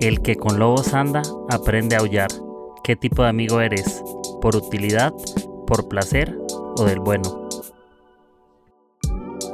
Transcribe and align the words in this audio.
El 0.00 0.20
que 0.22 0.36
con 0.36 0.58
lobos 0.58 0.94
anda, 0.94 1.22
aprende 1.50 1.96
a 1.96 2.00
aullar. 2.00 2.30
¿Qué 2.82 2.96
tipo 2.96 3.22
de 3.22 3.28
amigo 3.28 3.60
eres? 3.60 4.02
¿Por 4.40 4.56
utilidad, 4.56 5.12
por 5.66 5.88
placer 5.88 6.36
o 6.76 6.84
del 6.84 7.00
bueno? 7.00 7.48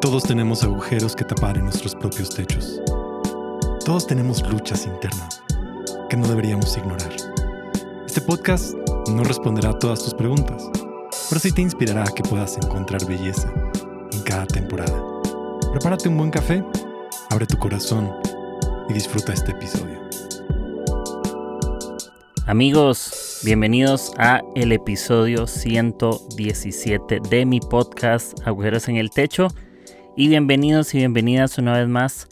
Todos 0.00 0.22
tenemos 0.22 0.62
agujeros 0.62 1.14
que 1.14 1.24
tapar 1.24 1.58
en 1.58 1.64
nuestros 1.64 1.94
propios 1.94 2.30
techos. 2.30 2.80
Todos 3.84 4.06
tenemos 4.06 4.42
luchas 4.50 4.86
internas 4.86 5.42
que 6.08 6.16
no 6.16 6.26
deberíamos 6.26 6.76
ignorar. 6.76 7.12
Este 8.06 8.20
podcast 8.20 8.74
no 9.10 9.24
responderá 9.24 9.70
a 9.70 9.78
todas 9.78 10.02
tus 10.02 10.14
preguntas, 10.14 10.70
pero 11.28 11.40
sí 11.40 11.52
te 11.52 11.62
inspirará 11.62 12.02
a 12.02 12.14
que 12.14 12.22
puedas 12.22 12.56
encontrar 12.56 13.04
belleza 13.06 13.52
en 14.12 14.22
cada 14.22 14.46
temporada. 14.46 15.02
Prepárate 15.72 16.08
un 16.08 16.16
buen 16.16 16.30
café, 16.30 16.64
abre 17.30 17.46
tu 17.46 17.58
corazón 17.58 18.10
y 18.88 18.94
disfruta 18.94 19.34
este 19.34 19.52
episodio. 19.52 19.97
Amigos, 22.48 23.40
bienvenidos 23.44 24.10
a 24.16 24.40
el 24.54 24.72
episodio 24.72 25.46
117 25.46 27.20
de 27.28 27.44
mi 27.44 27.60
podcast 27.60 28.40
Agujeros 28.42 28.88
en 28.88 28.96
el 28.96 29.10
Techo 29.10 29.48
y 30.16 30.28
bienvenidos 30.28 30.94
y 30.94 30.96
bienvenidas 30.96 31.58
una 31.58 31.76
vez 31.76 31.88
más. 31.88 32.26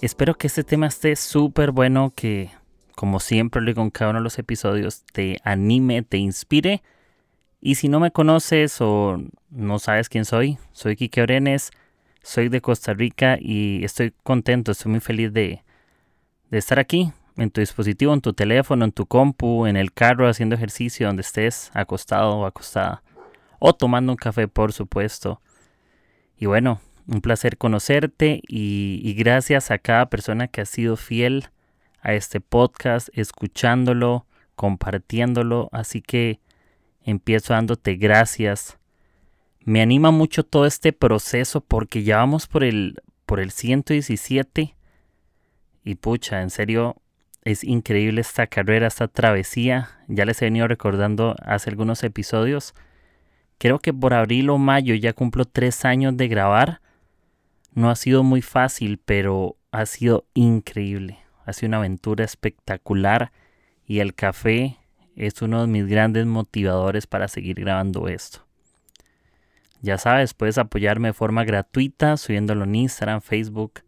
Espero 0.00 0.36
que 0.36 0.46
este 0.46 0.62
tema 0.62 0.86
esté 0.86 1.16
súper 1.16 1.72
bueno, 1.72 2.12
que 2.14 2.50
como 2.94 3.18
siempre 3.18 3.60
lo 3.60 3.66
digo 3.66 3.82
en 3.82 3.90
cada 3.90 4.10
uno 4.10 4.20
de 4.20 4.22
los 4.22 4.38
episodios, 4.38 5.02
te 5.12 5.38
anime, 5.42 6.02
te 6.02 6.18
inspire. 6.18 6.84
Y 7.60 7.74
si 7.74 7.88
no 7.88 7.98
me 7.98 8.12
conoces 8.12 8.80
o 8.80 9.20
no 9.50 9.80
sabes 9.80 10.08
quién 10.08 10.24
soy, 10.24 10.58
soy 10.70 10.94
Kike 10.94 11.20
Orenes, 11.20 11.72
soy 12.22 12.48
de 12.48 12.60
Costa 12.60 12.94
Rica 12.94 13.38
y 13.40 13.84
estoy 13.84 14.14
contento, 14.22 14.70
estoy 14.70 14.92
muy 14.92 15.00
feliz 15.00 15.32
de, 15.32 15.64
de 16.48 16.58
estar 16.58 16.78
aquí 16.78 17.12
en 17.36 17.50
tu 17.50 17.60
dispositivo, 17.60 18.12
en 18.12 18.20
tu 18.20 18.32
teléfono, 18.32 18.84
en 18.84 18.92
tu 18.92 19.06
compu, 19.06 19.66
en 19.66 19.76
el 19.76 19.92
carro, 19.92 20.28
haciendo 20.28 20.54
ejercicio, 20.54 21.06
donde 21.06 21.22
estés 21.22 21.70
acostado 21.74 22.36
o 22.36 22.46
acostada. 22.46 23.02
O 23.58 23.72
tomando 23.72 24.12
un 24.12 24.16
café, 24.16 24.48
por 24.48 24.72
supuesto. 24.72 25.40
Y 26.36 26.46
bueno, 26.46 26.80
un 27.06 27.20
placer 27.20 27.56
conocerte 27.58 28.40
y, 28.46 29.14
gracias 29.14 29.70
a 29.70 29.78
cada 29.78 30.06
persona 30.06 30.48
que 30.48 30.60
ha 30.60 30.66
sido 30.66 30.96
fiel 30.96 31.48
a 32.00 32.14
este 32.14 32.40
podcast, 32.40 33.08
escuchándolo, 33.12 34.26
compartiéndolo. 34.54 35.68
Así 35.72 36.02
que 36.02 36.40
empiezo 37.02 37.54
dándote 37.54 37.94
gracias. 37.94 38.78
Me 39.64 39.80
anima 39.80 40.10
mucho 40.10 40.44
todo 40.44 40.66
este 40.66 40.92
proceso 40.92 41.60
porque 41.60 42.02
ya 42.02 42.16
vamos 42.16 42.46
por 42.46 42.64
el, 42.64 43.00
por 43.26 43.40
el 43.40 43.52
117. 43.52 44.76
Y 45.84 45.94
pucha, 45.96 46.42
en 46.42 46.50
serio, 46.50 47.01
es 47.44 47.64
increíble 47.64 48.20
esta 48.20 48.46
carrera, 48.46 48.86
esta 48.86 49.08
travesía. 49.08 49.90
Ya 50.08 50.24
les 50.24 50.40
he 50.40 50.46
venido 50.46 50.68
recordando 50.68 51.34
hace 51.44 51.70
algunos 51.70 52.02
episodios. 52.04 52.74
Creo 53.58 53.80
que 53.80 53.92
por 53.92 54.14
abril 54.14 54.50
o 54.50 54.58
mayo 54.58 54.94
ya 54.94 55.12
cumplo 55.12 55.44
tres 55.44 55.84
años 55.84 56.16
de 56.16 56.28
grabar. 56.28 56.80
No 57.74 57.90
ha 57.90 57.96
sido 57.96 58.22
muy 58.22 58.42
fácil, 58.42 59.00
pero 59.04 59.56
ha 59.72 59.86
sido 59.86 60.24
increíble. 60.34 61.18
Ha 61.44 61.52
sido 61.52 61.68
una 61.68 61.78
aventura 61.78 62.24
espectacular 62.24 63.32
y 63.86 63.98
el 63.98 64.14
café 64.14 64.78
es 65.16 65.42
uno 65.42 65.62
de 65.62 65.66
mis 65.66 65.86
grandes 65.86 66.26
motivadores 66.26 67.06
para 67.06 67.26
seguir 67.26 67.60
grabando 67.60 68.08
esto. 68.08 68.46
Ya 69.80 69.98
sabes, 69.98 70.32
puedes 70.32 70.58
apoyarme 70.58 71.08
de 71.08 71.14
forma 71.14 71.42
gratuita 71.42 72.16
subiéndolo 72.16 72.64
en 72.64 72.76
Instagram, 72.76 73.20
Facebook, 73.20 73.80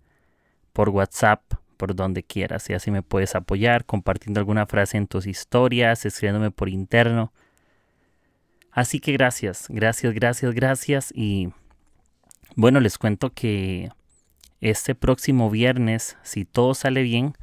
por 0.73 0.89
WhatsApp 0.89 1.43
por 1.75 1.95
donde 1.95 2.23
quieras. 2.23 2.69
Y 2.71 2.75
así 2.75 2.91
me 2.91 3.03
puedes 3.03 3.35
apoyar 3.35 3.85
compartiendo 3.85 4.41
alguna 4.41 4.67
frase 4.67 4.97
en 4.97 5.07
tus 5.07 5.27
historias, 5.27 6.07
escribiéndome 6.07 6.51
por 6.51 6.69
interno. 6.69 7.33
Así 8.71 8.99
que 9.01 9.13
gracias, 9.13 9.67
gracias, 9.69 10.15
gracias, 10.15 10.55
gracias. 10.55 11.13
Y 11.15 11.51
bueno, 12.57 12.81
les 12.81 12.99
cuento 12.99 13.31
que 13.31 13.91
este 14.61 14.95
próximo 14.95 15.51
viernes, 15.51 16.17
si 16.23 16.45
todo 16.45 16.75
sale 16.75 17.03
bien, 17.03 17.35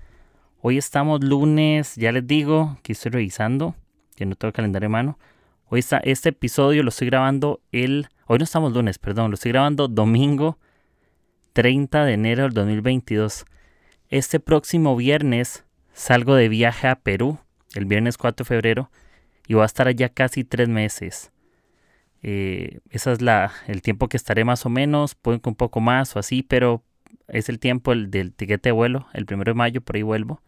hoy 0.62 0.78
estamos 0.78 1.24
lunes, 1.24 1.96
ya 1.96 2.12
les 2.12 2.26
digo 2.26 2.78
que 2.84 2.94
estoy 2.94 3.12
revisando, 3.12 3.76
que 4.16 4.26
no 4.26 4.36
tengo 4.36 4.52
calendario 4.52 4.88
en 4.88 4.92
mano. 4.92 5.20
Hoy 5.68 5.80
está, 5.80 6.00
este 6.00 6.30
episodio 6.30 6.84
lo 6.84 6.90
estoy 6.90 7.08
grabando 7.08 7.62
el... 7.72 8.10
Hoy 8.28 8.40
no 8.40 8.44
estamos 8.44 8.74
lunes, 8.74 9.00
perdón, 9.00 9.32
lo 9.32 9.36
estoy 9.36 9.52
grabando 9.52 9.88
domingo 9.88 10.58
30 11.54 12.06
de 12.06 12.14
enero 12.14 12.44
del 12.44 12.54
2022. 12.54 13.46
Este 14.12 14.42
próximo 14.42 14.98
viernes 14.98 15.64
salgo 15.94 16.36
de 16.36 16.50
viaje 16.50 16.90
a 16.90 16.98
Perú, 16.98 17.40
el 17.76 17.86
viernes 17.86 18.18
4 18.18 18.44
de 18.44 18.48
febrero, 18.48 18.92
y 19.48 19.54
voy 19.54 19.64
a 19.64 19.66
estar 19.66 19.88
allá 19.88 20.10
casi 20.10 20.44
tres 20.44 20.68
meses. 20.68 21.32
Eh, 22.22 22.80
ese 22.90 23.14
es 23.14 23.22
la, 23.22 23.54
el 23.68 23.82
tiempo 23.82 24.10
que 24.10 24.18
estaré 24.18 24.44
más 24.44 24.66
o 24.66 24.70
menos, 24.70 25.16
puede 25.16 25.40
que 25.40 25.48
un 25.48 25.56
poco 25.56 25.80
más 25.80 26.14
o 26.18 26.20
así, 26.20 26.44
pero 26.44 26.84
es 27.30 27.48
el 27.48 27.58
tiempo 27.58 27.96
del 27.96 28.34
tiquete 28.34 28.68
de 28.68 28.74
vuelo, 28.74 29.08
el 29.14 29.26
primero 29.26 29.52
de 29.52 29.58
mayo, 29.58 29.80
por 29.80 29.96
ahí 29.96 30.02
vuelvo. 30.02 30.42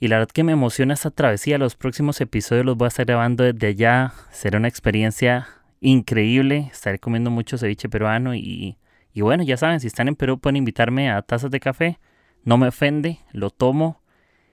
Y 0.00 0.08
la 0.08 0.16
verdad 0.16 0.32
que 0.32 0.42
me 0.42 0.52
emociona 0.52 0.94
esta 0.94 1.10
travesía, 1.10 1.58
los 1.58 1.76
próximos 1.76 2.18
episodios 2.22 2.64
los 2.64 2.78
voy 2.78 2.86
a 2.86 2.88
estar 2.88 3.04
grabando 3.04 3.44
desde 3.44 3.66
allá, 3.66 4.14
será 4.32 4.56
una 4.56 4.68
experiencia 4.68 5.48
increíble, 5.82 6.70
estaré 6.72 6.98
comiendo 6.98 7.30
mucho 7.30 7.58
ceviche 7.58 7.90
peruano 7.90 8.34
y 8.34 8.78
y 9.16 9.22
bueno, 9.22 9.42
ya 9.44 9.56
saben, 9.56 9.80
si 9.80 9.86
están 9.86 10.08
en 10.08 10.14
Perú 10.14 10.38
pueden 10.38 10.56
invitarme 10.56 11.10
a 11.10 11.22
tazas 11.22 11.50
de 11.50 11.58
café. 11.58 11.98
No 12.44 12.58
me 12.58 12.68
ofende, 12.68 13.18
lo 13.32 13.48
tomo 13.48 14.02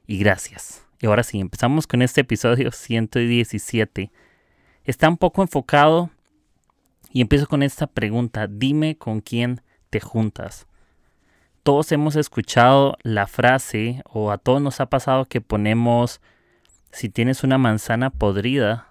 y 0.08 0.18
gracias. 0.20 0.88
Y 1.02 1.08
ahora 1.08 1.24
sí, 1.24 1.42
empezamos 1.42 1.86
con 1.86 2.02
este 2.02 2.22
episodio 2.22 2.72
117. 2.72 4.10
Está 4.86 5.10
un 5.10 5.18
poco 5.18 5.42
enfocado 5.42 6.12
y 7.12 7.20
empiezo 7.20 7.48
con 7.48 7.62
esta 7.62 7.88
pregunta. 7.88 8.48
Dime 8.48 8.98
con 8.98 9.20
quién 9.20 9.62
te 9.90 10.00
juntas. 10.00 10.66
Todos 11.64 11.92
hemos 11.92 12.16
escuchado 12.16 12.98
la 13.04 13.28
frase 13.28 14.02
o 14.06 14.32
a 14.32 14.38
todos 14.38 14.62
nos 14.62 14.80
ha 14.80 14.86
pasado 14.86 15.26
que 15.26 15.42
ponemos 15.42 16.22
si 16.90 17.10
tienes 17.10 17.44
una 17.44 17.58
manzana 17.58 18.12
podrida, 18.12 18.88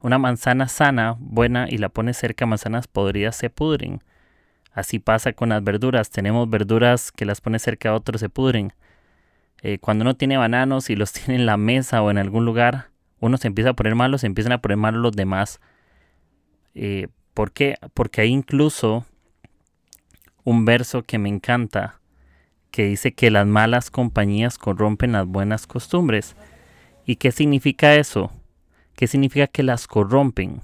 una 0.00 0.18
manzana 0.18 0.68
sana, 0.68 1.16
buena 1.18 1.68
y 1.70 1.78
la 1.78 1.88
pones 1.88 2.18
cerca, 2.18 2.44
manzanas 2.44 2.86
podridas 2.86 3.34
se 3.34 3.48
pudren. 3.48 4.02
Así 4.74 4.98
pasa 4.98 5.32
con 5.32 5.50
las 5.50 5.62
verduras. 5.62 6.10
Tenemos 6.10 6.50
verduras 6.50 7.12
que 7.12 7.24
las 7.24 7.40
pone 7.40 7.58
cerca 7.60 7.90
a 7.90 7.94
otros 7.94 8.20
se 8.20 8.28
pudren. 8.28 8.72
Eh, 9.62 9.78
cuando 9.78 10.02
uno 10.02 10.14
tiene 10.14 10.36
bananos 10.36 10.90
y 10.90 10.96
los 10.96 11.12
tiene 11.14 11.36
en 11.36 11.46
la 11.46 11.56
mesa 11.56 12.02
o 12.02 12.10
en 12.10 12.18
algún 12.18 12.44
lugar, 12.44 12.90
uno 13.20 13.38
se 13.38 13.46
empieza 13.46 13.70
a 13.70 13.74
poner 13.74 13.94
malo, 13.94 14.18
se 14.18 14.26
empiezan 14.26 14.52
a 14.52 14.60
poner 14.60 14.76
malos 14.76 15.00
los 15.00 15.12
demás. 15.12 15.60
Eh, 16.74 17.06
¿Por 17.32 17.52
qué? 17.52 17.76
Porque 17.94 18.20
hay 18.20 18.28
incluso 18.28 19.06
un 20.42 20.64
verso 20.64 21.02
que 21.02 21.18
me 21.18 21.28
encanta 21.28 22.00
que 22.70 22.84
dice 22.86 23.14
que 23.14 23.30
las 23.30 23.46
malas 23.46 23.90
compañías 23.90 24.58
corrompen 24.58 25.12
las 25.12 25.26
buenas 25.26 25.68
costumbres. 25.68 26.34
¿Y 27.06 27.16
qué 27.16 27.30
significa 27.30 27.94
eso? 27.94 28.32
¿Qué 28.96 29.06
significa 29.06 29.46
que 29.46 29.62
las 29.62 29.86
corrompen? 29.86 30.62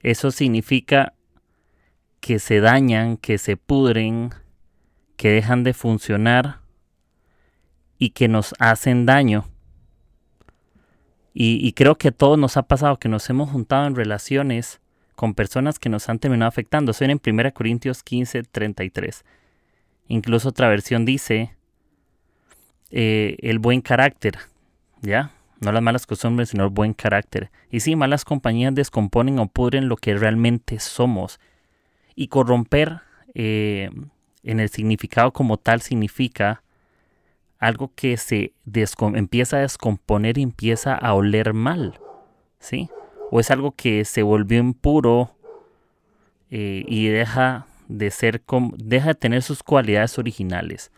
Eso 0.00 0.30
significa 0.30 1.14
que 2.26 2.40
se 2.40 2.58
dañan, 2.58 3.18
que 3.18 3.38
se 3.38 3.56
pudren, 3.56 4.30
que 5.16 5.30
dejan 5.30 5.62
de 5.62 5.72
funcionar 5.72 6.58
y 7.98 8.10
que 8.10 8.26
nos 8.26 8.52
hacen 8.58 9.06
daño. 9.06 9.44
Y, 11.32 11.72
creo 11.74 11.96
que 11.96 12.08
a 12.08 12.10
todos 12.10 12.36
nos 12.36 12.56
ha 12.56 12.64
pasado 12.64 12.98
que 12.98 13.08
nos 13.08 13.30
hemos 13.30 13.50
juntado 13.50 13.86
en 13.86 13.94
relaciones 13.94 14.80
con 15.14 15.34
personas 15.34 15.78
que 15.78 15.88
nos 15.88 16.08
han 16.08 16.18
terminado 16.18 16.48
afectando. 16.48 16.90
Eso 16.90 17.04
en 17.04 17.20
1 17.24 17.54
Corintios 17.54 18.02
15, 18.02 18.42
33. 18.42 19.24
Incluso 20.08 20.48
otra 20.48 20.68
versión 20.68 21.04
dice 21.04 21.54
eh, 22.90 23.36
el 23.38 23.60
buen 23.60 23.82
carácter, 23.82 24.36
¿ya? 25.00 25.30
No 25.60 25.70
las 25.70 25.82
malas 25.82 26.06
costumbres, 26.06 26.48
sino 26.48 26.64
el 26.64 26.70
buen 26.70 26.92
carácter. 26.92 27.52
Y 27.70 27.78
sí, 27.80 27.94
malas 27.94 28.24
compañías 28.24 28.74
descomponen 28.74 29.38
o 29.38 29.46
pudren 29.46 29.88
lo 29.88 29.96
que 29.96 30.16
realmente 30.16 30.80
somos. 30.80 31.38
Y 32.16 32.26
corromper 32.26 33.02
eh, 33.34 33.90
en 34.42 34.58
el 34.58 34.68
significado 34.70 35.32
como 35.32 35.58
tal 35.58 35.82
significa 35.82 36.62
algo 37.58 37.92
que 37.94 38.16
se 38.16 38.52
empieza 39.14 39.58
a 39.58 39.60
descomponer 39.60 40.38
y 40.38 40.42
empieza 40.42 40.94
a 40.94 41.14
oler 41.14 41.54
mal, 41.54 42.00
¿sí? 42.58 42.90
O 43.30 43.40
es 43.40 43.50
algo 43.50 43.72
que 43.72 44.04
se 44.04 44.22
volvió 44.22 44.58
impuro 44.58 45.36
eh, 46.50 46.84
y 46.86 47.06
deja 47.08 47.66
de 47.88 48.10
ser, 48.10 48.42
deja 48.76 49.08
de 49.08 49.14
tener 49.14 49.42
sus 49.42 49.62
cualidades 49.62 50.18
originales. 50.18 50.90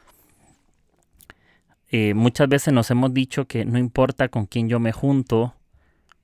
Eh, 1.91 2.13
muchas 2.15 2.49
veces 2.49 2.75
nos 2.75 2.91
hemos 2.91 3.15
dicho 3.15 3.47
que 3.47 3.65
no 3.65 3.79
importa 3.79 4.29
con 4.29 4.47
quién 4.47 4.69
yo 4.69 4.79
me 4.79 4.93
junto, 4.93 5.55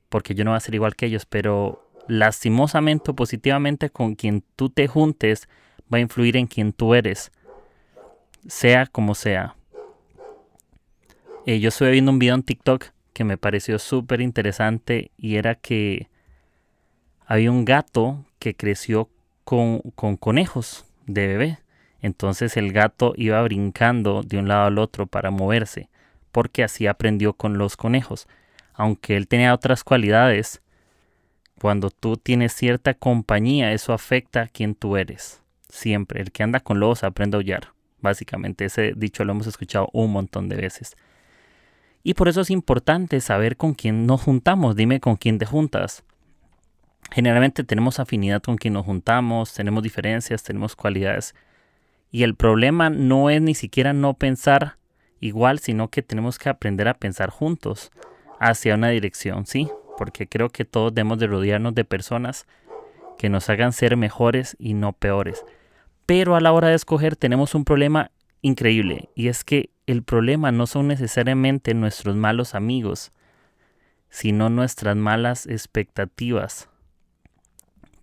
porque 0.09 0.35
yo 0.35 0.45
no 0.45 0.51
voy 0.51 0.59
a 0.59 0.61
ser 0.61 0.75
igual 0.75 0.95
que 0.95 1.07
ellos, 1.07 1.27
pero 1.27 1.84
lastimosamente 2.09 3.11
o 3.11 3.15
positivamente 3.15 3.91
con 3.91 4.15
quien 4.15 4.45
tú 4.57 4.71
te 4.71 4.87
juntes 4.87 5.49
va 5.93 5.99
a 5.99 6.01
influir 6.01 6.37
en 6.37 6.47
quien 6.47 6.73
tú 6.73 6.95
eres, 6.95 7.33
sea 8.47 8.87
como 8.87 9.15
sea. 9.15 9.57
Eh, 11.47 11.61
yo 11.61 11.69
estuve 11.69 11.91
viendo 11.91 12.11
un 12.11 12.19
video 12.19 12.35
en 12.35 12.43
TikTok 12.43 12.87
que 13.13 13.25
me 13.25 13.37
pareció 13.37 13.79
súper 13.79 14.21
interesante 14.21 15.11
y 15.17 15.37
era 15.37 15.55
que 15.55 16.09
había 17.27 17.51
un 17.51 17.65
gato 17.65 18.25
que 18.39 18.55
creció 18.55 19.09
con, 19.45 19.81
con 19.95 20.17
conejos 20.17 20.85
de 21.07 21.27
bebé. 21.27 21.59
Entonces 22.01 22.57
el 22.57 22.73
gato 22.73 23.15
iba 23.17 23.41
brincando 23.43 24.23
de 24.23 24.39
un 24.39 24.49
lado 24.49 24.67
al 24.67 24.79
otro 24.79 25.07
para 25.07 25.31
moverse, 25.31 25.89
porque 26.33 26.65
así 26.65 26.87
aprendió 26.87 27.35
con 27.35 27.57
los 27.57 27.77
conejos. 27.77 28.27
Aunque 28.75 29.17
él 29.17 29.29
tenía 29.29 29.55
otras 29.55 29.85
cualidades, 29.85 30.61
cuando 31.61 31.91
tú 31.91 32.17
tienes 32.17 32.53
cierta 32.53 32.95
compañía, 32.95 33.73
eso 33.73 33.93
afecta 33.93 34.43
a 34.43 34.49
quien 34.49 34.75
tú 34.75 34.97
eres. 34.97 35.43
Siempre. 35.69 36.21
El 36.21 36.33
que 36.33 36.43
anda 36.43 36.61
con 36.61 36.81
lobos 36.81 37.05
aprende 37.05 37.37
a 37.37 37.39
aullar. 37.39 37.73
Básicamente, 38.01 38.67
ese 38.67 38.93
dicho 38.97 39.25
lo 39.25 39.33
hemos 39.33 39.47
escuchado 39.47 39.89
un 39.93 40.13
montón 40.13 40.49
de 40.49 40.57
veces. 40.57 40.97
Y 42.03 42.15
por 42.15 42.29
eso 42.29 42.43
es 42.43 42.51
importante 42.51 43.21
saber 43.21 43.57
con 43.57 43.75
quién 43.75 44.07
nos 44.07 44.23
juntamos. 44.23 44.77
Dime 44.77 45.01
con 45.01 45.17
quién 45.17 45.39
te 45.39 45.47
juntas. 45.47 46.05
Generalmente 47.11 47.65
tenemos 47.65 48.01
afinidad 48.01 48.43
con 48.43 48.57
quien 48.57 48.75
nos 48.75 48.85
juntamos, 48.85 49.55
tenemos 49.55 49.83
diferencias, 49.83 50.43
tenemos 50.43 50.75
cualidades. 50.75 51.35
Y 52.11 52.23
el 52.23 52.35
problema 52.35 52.91
no 52.91 53.31
es 53.31 53.41
ni 53.41 53.55
siquiera 53.55 53.93
no 53.93 54.15
pensar 54.15 54.79
igual, 55.21 55.59
sino 55.59 55.89
que 55.89 56.03
tenemos 56.03 56.39
que 56.39 56.49
aprender 56.49 56.89
a 56.89 56.95
pensar 56.95 57.31
juntos 57.31 57.91
hacia 58.39 58.75
una 58.75 58.89
dirección, 58.89 59.47
¿sí? 59.47 59.69
Porque 59.97 60.27
creo 60.27 60.51
que 60.51 60.65
todos 60.65 60.95
debemos 60.95 61.19
de 61.19 61.27
rodearnos 61.27 61.75
de 61.75 61.85
personas 61.85 62.47
que 63.19 63.29
nos 63.29 63.49
hagan 63.49 63.73
ser 63.73 63.97
mejores 63.97 64.57
y 64.59 64.75
no 64.75 64.93
peores. 64.93 65.45
Pero 66.07 66.37
a 66.37 66.41
la 66.41 66.53
hora 66.53 66.69
de 66.69 66.75
escoger 66.75 67.17
tenemos 67.17 67.55
un 67.55 67.65
problema 67.65 68.11
increíble 68.43 69.09
y 69.15 69.29
es 69.29 69.45
que 69.45 69.71
el 69.87 70.03
problema 70.03 70.53
no 70.53 70.67
son 70.67 70.89
necesariamente 70.89 71.75
nuestros 71.75 72.17
malos 72.17 72.55
amigos, 72.55 73.13
sino 74.11 74.51
nuestras 74.51 74.97
malas 74.97 75.47
expectativas. 75.47 76.69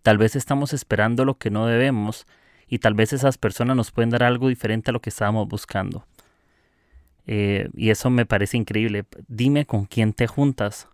Tal 0.02 0.18
vez 0.18 0.36
estamos 0.36 0.74
esperando 0.74 1.26
lo 1.26 1.38
que 1.38 1.52
no 1.52 1.68
debemos 1.68 2.26
y 2.68 2.80
tal 2.80 2.94
vez 2.94 3.14
esas 3.14 3.38
personas 3.38 3.76
nos 3.76 3.92
pueden 3.92 4.10
dar 4.10 4.24
algo 4.24 4.48
diferente 4.48 4.90
a 4.90 4.94
lo 4.94 5.02
que 5.02 5.10
estábamos 5.10 5.48
buscando. 5.48 6.06
Eh, 7.28 7.70
y 7.76 7.92
eso 7.92 8.10
me 8.10 8.26
parece 8.26 8.58
increíble. 8.58 9.06
Dime 9.28 9.66
con 9.66 9.86
quién 9.86 10.14
te 10.14 10.26
juntas. 10.26 10.88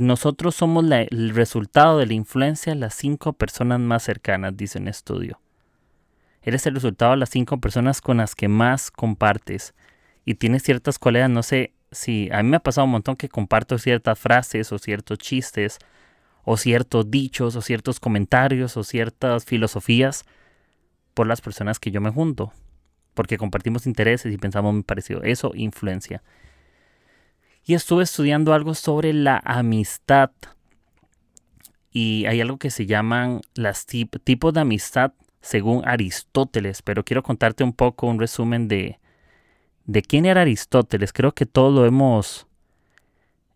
Nosotros 0.00 0.54
somos 0.54 0.84
el 0.90 1.30
resultado 1.30 1.98
de 1.98 2.06
la 2.06 2.12
influencia 2.12 2.74
de 2.74 2.78
las 2.78 2.94
cinco 2.94 3.32
personas 3.32 3.80
más 3.80 4.02
cercanas, 4.02 4.54
dice 4.54 4.78
un 4.78 4.88
estudio. 4.88 5.40
Eres 6.42 6.66
el 6.66 6.74
resultado 6.74 7.12
de 7.12 7.16
las 7.16 7.30
cinco 7.30 7.58
personas 7.58 8.02
con 8.02 8.18
las 8.18 8.34
que 8.34 8.48
más 8.48 8.90
compartes. 8.90 9.74
Y 10.26 10.34
tienes 10.34 10.62
ciertas 10.62 10.98
cualidades, 10.98 11.30
no 11.30 11.42
sé 11.42 11.72
si 11.90 12.28
a 12.32 12.42
mí 12.42 12.50
me 12.50 12.58
ha 12.58 12.60
pasado 12.60 12.84
un 12.84 12.90
montón 12.90 13.16
que 13.16 13.30
comparto 13.30 13.78
ciertas 13.78 14.18
frases 14.18 14.72
o 14.72 14.78
ciertos 14.78 15.18
chistes 15.18 15.78
o 16.44 16.58
ciertos 16.58 17.10
dichos 17.10 17.56
o 17.56 17.62
ciertos 17.62 17.98
comentarios 17.98 18.76
o 18.76 18.84
ciertas 18.84 19.46
filosofías 19.46 20.24
por 21.14 21.26
las 21.26 21.40
personas 21.40 21.80
que 21.80 21.90
yo 21.90 22.02
me 22.02 22.10
junto, 22.10 22.52
porque 23.14 23.38
compartimos 23.38 23.86
intereses 23.86 24.34
y 24.34 24.36
pensamos 24.36 24.74
muy 24.74 24.82
parecido. 24.82 25.22
Eso 25.22 25.52
influencia. 25.54 26.22
Y 27.66 27.74
estuve 27.74 28.04
estudiando 28.04 28.54
algo 28.54 28.74
sobre 28.74 29.12
la 29.12 29.42
amistad. 29.44 30.30
Y 31.90 32.24
hay 32.26 32.40
algo 32.40 32.56
que 32.56 32.70
se 32.70 32.86
llaman 32.86 33.42
las 33.54 33.84
tipos 33.86 34.54
de 34.54 34.60
amistad 34.60 35.12
según 35.42 35.86
Aristóteles, 35.86 36.80
pero 36.80 37.04
quiero 37.04 37.22
contarte 37.22 37.62
un 37.62 37.74
poco 37.74 38.06
un 38.06 38.18
resumen 38.18 38.68
de, 38.68 38.98
de 39.84 40.02
quién 40.02 40.24
era 40.24 40.42
Aristóteles. 40.42 41.12
Creo 41.12 41.32
que 41.32 41.46
todo 41.46 41.70
lo 41.70 41.86
hemos 41.86 42.46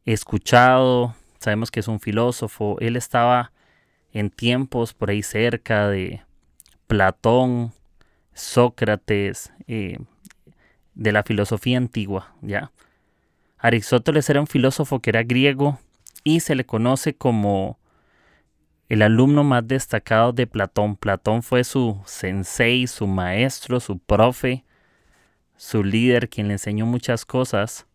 escuchado, 0.05 1.15
sabemos 1.39 1.71
que 1.71 1.81
es 1.81 1.89
un 1.89 2.01
filósofo, 2.01 2.77
él 2.81 2.97
estaba 2.97 3.53
en 4.13 4.31
tiempos 4.31 4.93
por 4.93 5.11
ahí 5.11 5.23
cerca 5.23 5.89
de, 5.89 6.23
Platón, 6.91 7.73
Sócrates, 8.35 9.53
eh, 9.69 9.97
de 10.97 11.13
la 11.13 11.23
filosofía 11.23 11.79
antigua, 11.79 12.35
¿ya? 12.43 12.73
Aristóteles 13.61 14.29
era 14.31 14.41
un 14.41 14.47
filósofo 14.47 15.01
que 15.01 15.11
era 15.11 15.23
griego 15.23 15.79
y 16.25 16.41
se 16.41 16.55
le 16.55 16.65
conoce 16.65 17.15
como 17.15 17.79
el 18.89 19.03
alumno 19.03 19.45
más 19.45 19.67
destacado 19.69 20.33
de 20.33 20.47
Platón. 20.47 20.97
Platón 20.97 21.43
fue 21.43 21.65
su 21.65 22.01
sensei, 22.07 22.87
su 22.87 23.07
maestro, 23.07 23.79
su 23.79 23.99
profe, 23.99 24.65
su 25.57 25.85
líder, 25.85 26.29
quien 26.29 26.49
le 26.49 26.55
enseñó 26.55 26.87
muchas 26.87 27.25
cosas. 27.25 27.87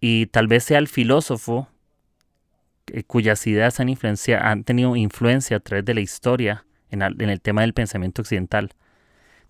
Y 0.00 0.26
tal 0.26 0.48
vez 0.48 0.64
sea 0.64 0.78
el 0.78 0.88
filósofo 0.88 1.68
eh, 2.88 3.04
cuyas 3.04 3.46
ideas 3.46 3.80
han, 3.80 3.88
han 4.40 4.64
tenido 4.64 4.96
influencia 4.96 5.56
a 5.56 5.60
través 5.60 5.84
de 5.84 5.94
la 5.94 6.00
historia 6.00 6.66
en, 6.90 7.02
el 7.02 7.40
tema 7.40 7.62
del 7.62 7.72
pensamiento 7.72 8.22
occidental. 8.22 8.74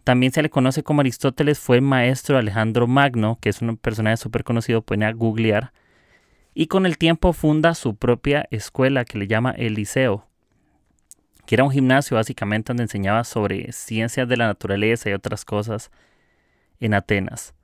También 0.05 0.33
se 0.33 0.43
le 0.43 0.51
conoce 0.51 0.83
como 0.83 1.01
Aristóteles, 1.01 1.59
fue 1.59 1.81
maestro 1.81 2.35
de 2.35 2.41
Alejandro 2.41 2.87
Magno, 2.87 3.39
que 3.41 3.49
es 3.49 3.62
un 3.62 3.77
personaje 3.79 4.19
súper 4.19 4.45
conocido, 4.45 4.83
pueden 4.83 5.03
a 5.03 5.12
googlear, 5.12 5.73
y 6.53 6.67
con 6.67 6.85
el 6.87 6.99
tiempo 6.99 7.33
funda 7.33 7.75
su 7.75 7.97
propia 7.97 8.47
escuela 8.51 9.05
que 9.06 9.19
le 9.19 9.27
llama 9.27 9.51
el 9.51 9.75
Liceo, 9.75 10.29
que 11.47 11.55
era 11.55 11.65
un 11.65 11.71
gimnasio 11.71 12.17
básicamente 12.17 12.69
donde 12.69 12.85
enseñaba 12.85 13.25
sobre 13.25 13.73
ciencias 13.73 14.29
de 14.29 14.37
la 14.37 14.47
naturaleza 14.47 15.09
y 15.09 15.15
otras 15.15 15.45
cosas 15.45 15.91
en 16.81 16.95
Atenas. 16.95 17.55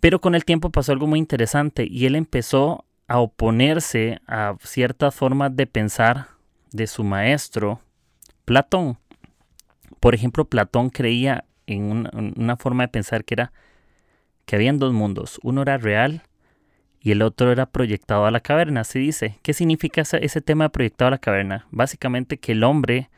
Pero 0.00 0.20
con 0.20 0.34
el 0.34 0.44
tiempo 0.44 0.70
pasó 0.70 0.92
algo 0.92 1.06
muy 1.06 1.20
interesante 1.20 1.86
y 1.88 2.06
él 2.06 2.16
empezó 2.16 2.84
a 3.06 3.20
oponerse 3.20 4.20
a 4.26 4.56
ciertas 4.60 5.14
formas 5.14 5.54
de 5.54 5.66
pensar 5.66 6.26
de 6.72 6.88
su 6.88 7.04
maestro 7.04 7.80
Platón. 8.44 8.98
Por 10.00 10.14
ejemplo, 10.14 10.44
Platón 10.44 10.90
creía 10.90 11.44
en 11.66 12.08
una, 12.36 12.56
forma 12.56 12.84
de 12.84 12.88
pensar 12.88 13.24
que 13.24 13.34
era 13.34 13.52
que 14.44 14.56
habían 14.56 14.78
dos 14.78 14.92
mundos. 14.92 15.38
Uno 15.42 15.62
era 15.62 15.78
real 15.78 16.22
y 17.00 17.12
el 17.12 17.22
otro 17.22 17.52
era 17.52 17.66
proyectado 17.66 18.26
a 18.26 18.30
la 18.30 18.40
caverna. 18.40 18.84
Se 18.84 18.98
dice. 18.98 19.38
¿Qué 19.42 19.52
significa 19.52 20.00
ese, 20.00 20.24
ese, 20.24 20.40
tema 20.40 20.64
de 20.64 20.70
proyectado 20.70 21.08
a 21.08 21.12
la 21.12 21.18
caverna? 21.18 21.66
Básicamente 21.70 22.38
que 22.38 22.52
el 22.52 22.64
hombre, 22.64 23.10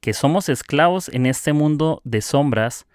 que 0.00 0.12
somos 0.12 0.48
esclavos 0.48 1.08
en 1.08 1.26
este 1.26 1.52
mundo 1.52 2.00
de 2.04 2.20
sombras, 2.20 2.86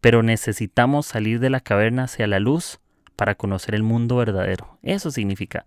pero 0.00 0.22
necesitamos 0.22 1.06
salir 1.06 1.40
de 1.40 1.50
la 1.50 1.60
caverna 1.60 2.04
hacia 2.04 2.26
la 2.26 2.38
luz 2.38 2.80
para 3.16 3.34
conocer 3.34 3.74
el 3.74 3.82
mundo 3.82 4.16
verdadero. 4.16 4.78
Eso 4.82 5.10
significa 5.10 5.66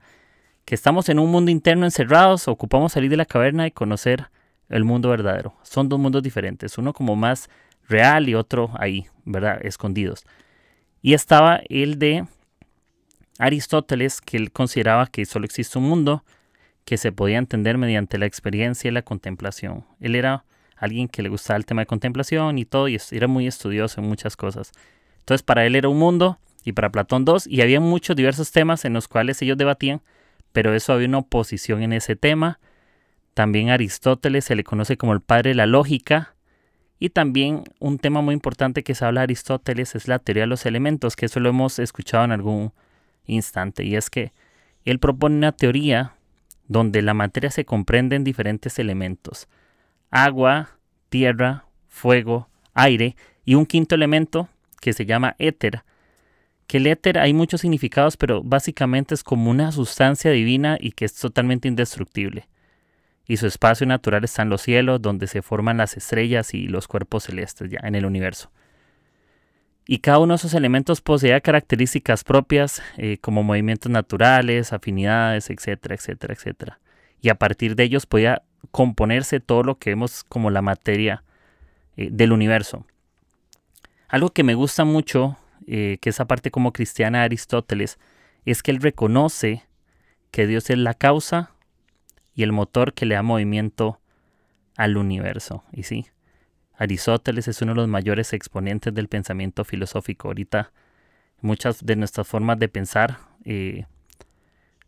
que 0.66 0.76
estamos 0.76 1.10
en 1.10 1.20
un 1.20 1.30
mundo 1.30 1.52
interno 1.52 1.86
encerrados, 1.86 2.48
ocupamos 2.48 2.94
salir 2.94 3.10
de 3.10 3.18
la 3.18 3.26
caverna 3.26 3.68
y 3.68 3.72
conocer 3.72 4.30
el 4.72 4.84
mundo 4.84 5.10
verdadero. 5.10 5.54
Son 5.64 5.90
dos 5.90 6.00
mundos 6.00 6.24
diferentes, 6.24 6.78
uno 6.78 6.94
como 6.94 7.16
más 7.16 7.50
real 7.88 8.30
y 8.30 8.36
otro 8.36 8.72
ahí, 8.80 9.06
¿verdad? 9.26 9.60
Escondidos. 9.64 10.26
Y 11.02 11.14
estaba 11.14 11.62
el 11.70 12.00
de 12.00 12.26
Aristóteles, 13.38 14.22
que 14.22 14.38
él 14.38 14.52
consideraba 14.52 15.08
que 15.08 15.26
solo 15.26 15.46
existe 15.46 15.78
un 15.78 15.86
mundo 15.86 16.24
que 16.86 16.98
se 16.98 17.12
podía 17.12 17.38
entender 17.38 17.78
mediante 17.78 18.18
la 18.18 18.26
experiencia 18.26 18.88
y 18.88 18.92
la 18.92 19.02
contemplación. 19.02 19.86
Él 20.00 20.16
era 20.16 20.46
alguien 20.78 21.08
que 21.08 21.22
le 21.22 21.30
gustaba 21.30 21.58
el 21.58 21.66
tema 21.66 21.82
de 21.82 21.86
contemplación 21.88 22.58
y 22.58 22.66
todo, 22.66 22.88
y 22.88 22.98
era 23.12 23.28
muy 23.28 23.48
estudioso 23.48 24.02
en 24.02 24.08
muchas 24.08 24.36
cosas. 24.36 24.72
Entonces, 25.20 25.44
para 25.44 25.66
él 25.66 25.76
era 25.76 25.90
un 25.90 26.00
mundo 26.00 26.40
y 26.64 26.72
para 26.74 26.92
Platón 26.92 27.26
dos, 27.26 27.46
y 27.46 27.62
había 27.62 27.80
muchos 27.80 28.16
diversos 28.16 28.52
temas 28.52 28.86
en 28.86 28.94
los 28.94 29.08
cuales 29.08 29.42
ellos 29.42 29.58
debatían, 29.58 30.02
pero 30.52 30.74
eso 30.74 30.94
había 30.94 31.08
una 31.08 31.20
oposición 31.20 31.84
en 31.84 31.94
ese 31.94 32.16
tema 32.16 32.60
también 33.34 33.70
Aristóteles 33.70 34.46
se 34.46 34.56
le 34.56 34.64
conoce 34.64 34.98
como 34.98 35.14
el 35.14 35.22
padre 35.22 35.52
de 35.52 35.56
la 35.56 35.66
lógica. 35.66 36.36
Y 37.00 37.10
también 37.10 37.64
un 37.80 37.98
tema 37.98 38.22
muy 38.22 38.34
importante 38.34 38.84
que 38.84 38.94
se 38.94 39.06
habla 39.06 39.22
de 39.22 39.24
Aristóteles 39.24 39.96
es 39.96 40.08
la 40.08 40.20
teoría 40.20 40.44
de 40.44 40.48
los 40.48 40.66
elementos, 40.66 41.16
que 41.16 41.26
eso 41.26 41.40
lo 41.40 41.50
hemos 41.50 41.80
escuchado 41.80 42.26
en 42.26 42.32
algún 42.32 42.74
instante. 43.26 43.84
Y 43.84 43.96
es 43.96 44.10
que 44.10 44.34
él 44.86 45.00
propone 45.00 45.38
una 45.38 45.52
teoría 45.52 46.16
donde 46.68 47.02
la 47.02 47.14
materia 47.14 47.50
se 47.50 47.66
comprende 47.66 48.16
en 48.16 48.24
diferentes 48.24 48.78
elementos. 48.78 49.48
Agua, 50.12 50.78
tierra, 51.10 51.66
fuego, 51.88 52.50
aire 52.74 53.16
y 53.46 53.56
un 53.56 53.66
quinto 53.66 53.96
elemento 53.96 54.48
que 54.80 54.94
se 54.94 55.06
llama 55.06 55.36
éter. 55.40 55.84
Que 56.68 56.78
el 56.78 56.88
éter 56.88 57.18
hay 57.18 57.34
muchos 57.34 57.62
significados, 57.62 58.16
pero 58.16 58.44
básicamente 58.44 59.16
es 59.16 59.24
como 59.24 59.50
una 59.50 59.72
sustancia 59.72 60.32
divina 60.32 60.78
y 60.80 60.92
que 60.92 61.06
es 61.06 61.16
totalmente 61.16 61.68
indestructible 61.68 62.48
y 63.32 63.38
su 63.38 63.48
espacio 63.48 63.88
natural 63.88 64.26
está 64.26 64.42
en 64.42 64.50
los 64.50 64.62
cielos, 64.62 65.02
donde 65.02 65.26
se 65.26 65.42
forman 65.42 65.78
las 65.78 65.96
estrellas 65.96 66.54
y 66.54 66.68
los 66.68 66.90
cuerpos 66.90 67.24
celestes 67.24 67.72
ya 67.72 67.80
en 67.82 67.96
el 67.96 68.06
universo. 68.06 68.52
Y 69.88 70.00
cada 70.00 70.20
uno 70.20 70.34
de 70.34 70.36
esos 70.36 70.54
elementos 70.54 71.00
posee 71.00 71.40
características 71.40 72.26
propias, 72.26 72.84
eh, 72.98 73.20
como 73.22 73.42
movimientos 73.42 73.90
naturales, 73.90 74.74
afinidades, 74.74 75.50
etcétera, 75.50 75.96
etcétera, 75.96 76.34
etcétera. 76.34 76.80
Y 77.22 77.30
a 77.30 77.36
partir 77.36 77.78
de 77.78 77.84
ellos 77.84 78.06
podía 78.06 78.42
componerse 78.72 79.40
todo 79.40 79.64
lo 79.64 79.78
que 79.78 79.92
vemos 79.92 80.26
como 80.26 80.50
la 80.50 80.62
materia 80.62 81.24
eh, 81.96 82.10
del 82.12 82.34
universo. 82.34 82.86
Algo 84.10 84.32
que 84.32 84.44
me 84.44 84.56
gusta 84.56 84.84
mucho 84.84 85.38
eh, 85.68 86.00
que 86.02 86.10
esa 86.10 86.26
parte 86.26 86.52
como 86.52 86.74
cristiana 86.74 87.20
de 87.20 87.24
Aristóteles, 87.24 87.98
es 88.44 88.62
que 88.62 88.72
él 88.72 88.82
reconoce 88.82 89.64
que 90.32 90.48
Dios 90.48 90.70
es 90.70 90.80
la 90.80 90.96
causa 90.96 91.52
y 92.34 92.44
el 92.44 92.52
motor 92.52 92.94
que 92.94 93.06
le 93.06 93.16
da 93.16 93.24
movimiento 93.24 94.00
al 94.78 94.98
universo. 94.98 95.64
Y 95.72 95.84
sí, 95.84 96.08
Aristóteles 96.76 97.48
es 97.48 97.62
uno 97.62 97.74
de 97.74 97.78
los 97.78 97.88
mayores 97.88 98.34
exponentes 98.34 98.94
del 98.94 99.08
pensamiento 99.08 99.64
filosófico. 99.64 100.30
Ahorita 100.30 100.72
muchas 101.42 101.86
de 101.86 101.96
nuestras 101.96 102.28
formas 102.28 102.60
de 102.60 102.70
pensar 102.70 103.20
eh, 103.46 103.86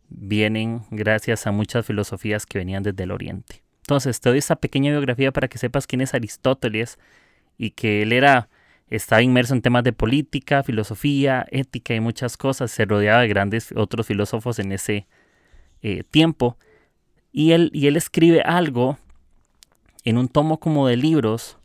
vienen 0.08 0.82
gracias 0.90 1.46
a 1.46 1.52
muchas 1.52 1.86
filosofías 1.86 2.46
que 2.46 2.58
venían 2.58 2.82
desde 2.82 3.04
el 3.04 3.10
Oriente. 3.10 3.62
Entonces, 3.82 4.20
te 4.20 4.30
doy 4.30 4.38
esta 4.38 4.56
pequeña 4.56 4.90
biografía 4.90 5.30
para 5.32 5.48
que 5.48 5.58
sepas 5.58 5.86
quién 5.86 6.00
es 6.00 6.14
Aristóteles 6.14 6.98
y 7.58 7.70
que 7.70 8.02
él 8.02 8.12
era 8.12 8.48
estaba 8.88 9.22
inmerso 9.22 9.54
en 9.54 9.62
temas 9.62 9.82
de 9.82 9.92
política, 9.92 10.62
filosofía, 10.62 11.46
ética 11.50 11.94
y 11.94 12.00
muchas 12.00 12.36
cosas. 12.36 12.70
Se 12.70 12.84
rodeaba 12.84 13.22
de 13.22 13.28
grandes 13.28 13.72
otros 13.74 14.06
filósofos 14.06 14.58
en 14.58 14.72
ese 14.72 15.06
eh, 15.82 16.04
tiempo. 16.04 16.58
Y 17.36 17.50
él, 17.50 17.72
y 17.74 17.88
él 17.88 17.96
escribe 17.96 18.42
algo 18.42 18.96
en 20.04 20.18
un 20.18 20.28
tomo 20.28 20.60
como 20.60 20.86
de 20.86 20.96
libros 20.96 21.58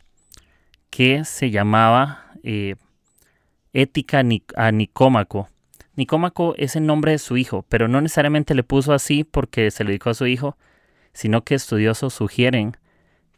que 0.90 1.24
se 1.24 1.52
llamaba 1.52 2.32
eh, 2.42 2.74
Ética 3.72 4.24
a 4.56 4.72
Nicómaco. 4.72 5.48
Nicómaco 5.94 6.56
es 6.56 6.74
el 6.74 6.86
nombre 6.86 7.12
de 7.12 7.18
su 7.18 7.36
hijo, 7.36 7.64
pero 7.68 7.86
no 7.86 8.00
necesariamente 8.00 8.56
le 8.56 8.64
puso 8.64 8.92
así 8.92 9.22
porque 9.22 9.70
se 9.70 9.84
lo 9.84 9.90
dedicó 9.90 10.10
a 10.10 10.14
su 10.14 10.26
hijo, 10.26 10.58
sino 11.12 11.44
que 11.44 11.54
estudiosos 11.54 12.14
sugieren 12.14 12.76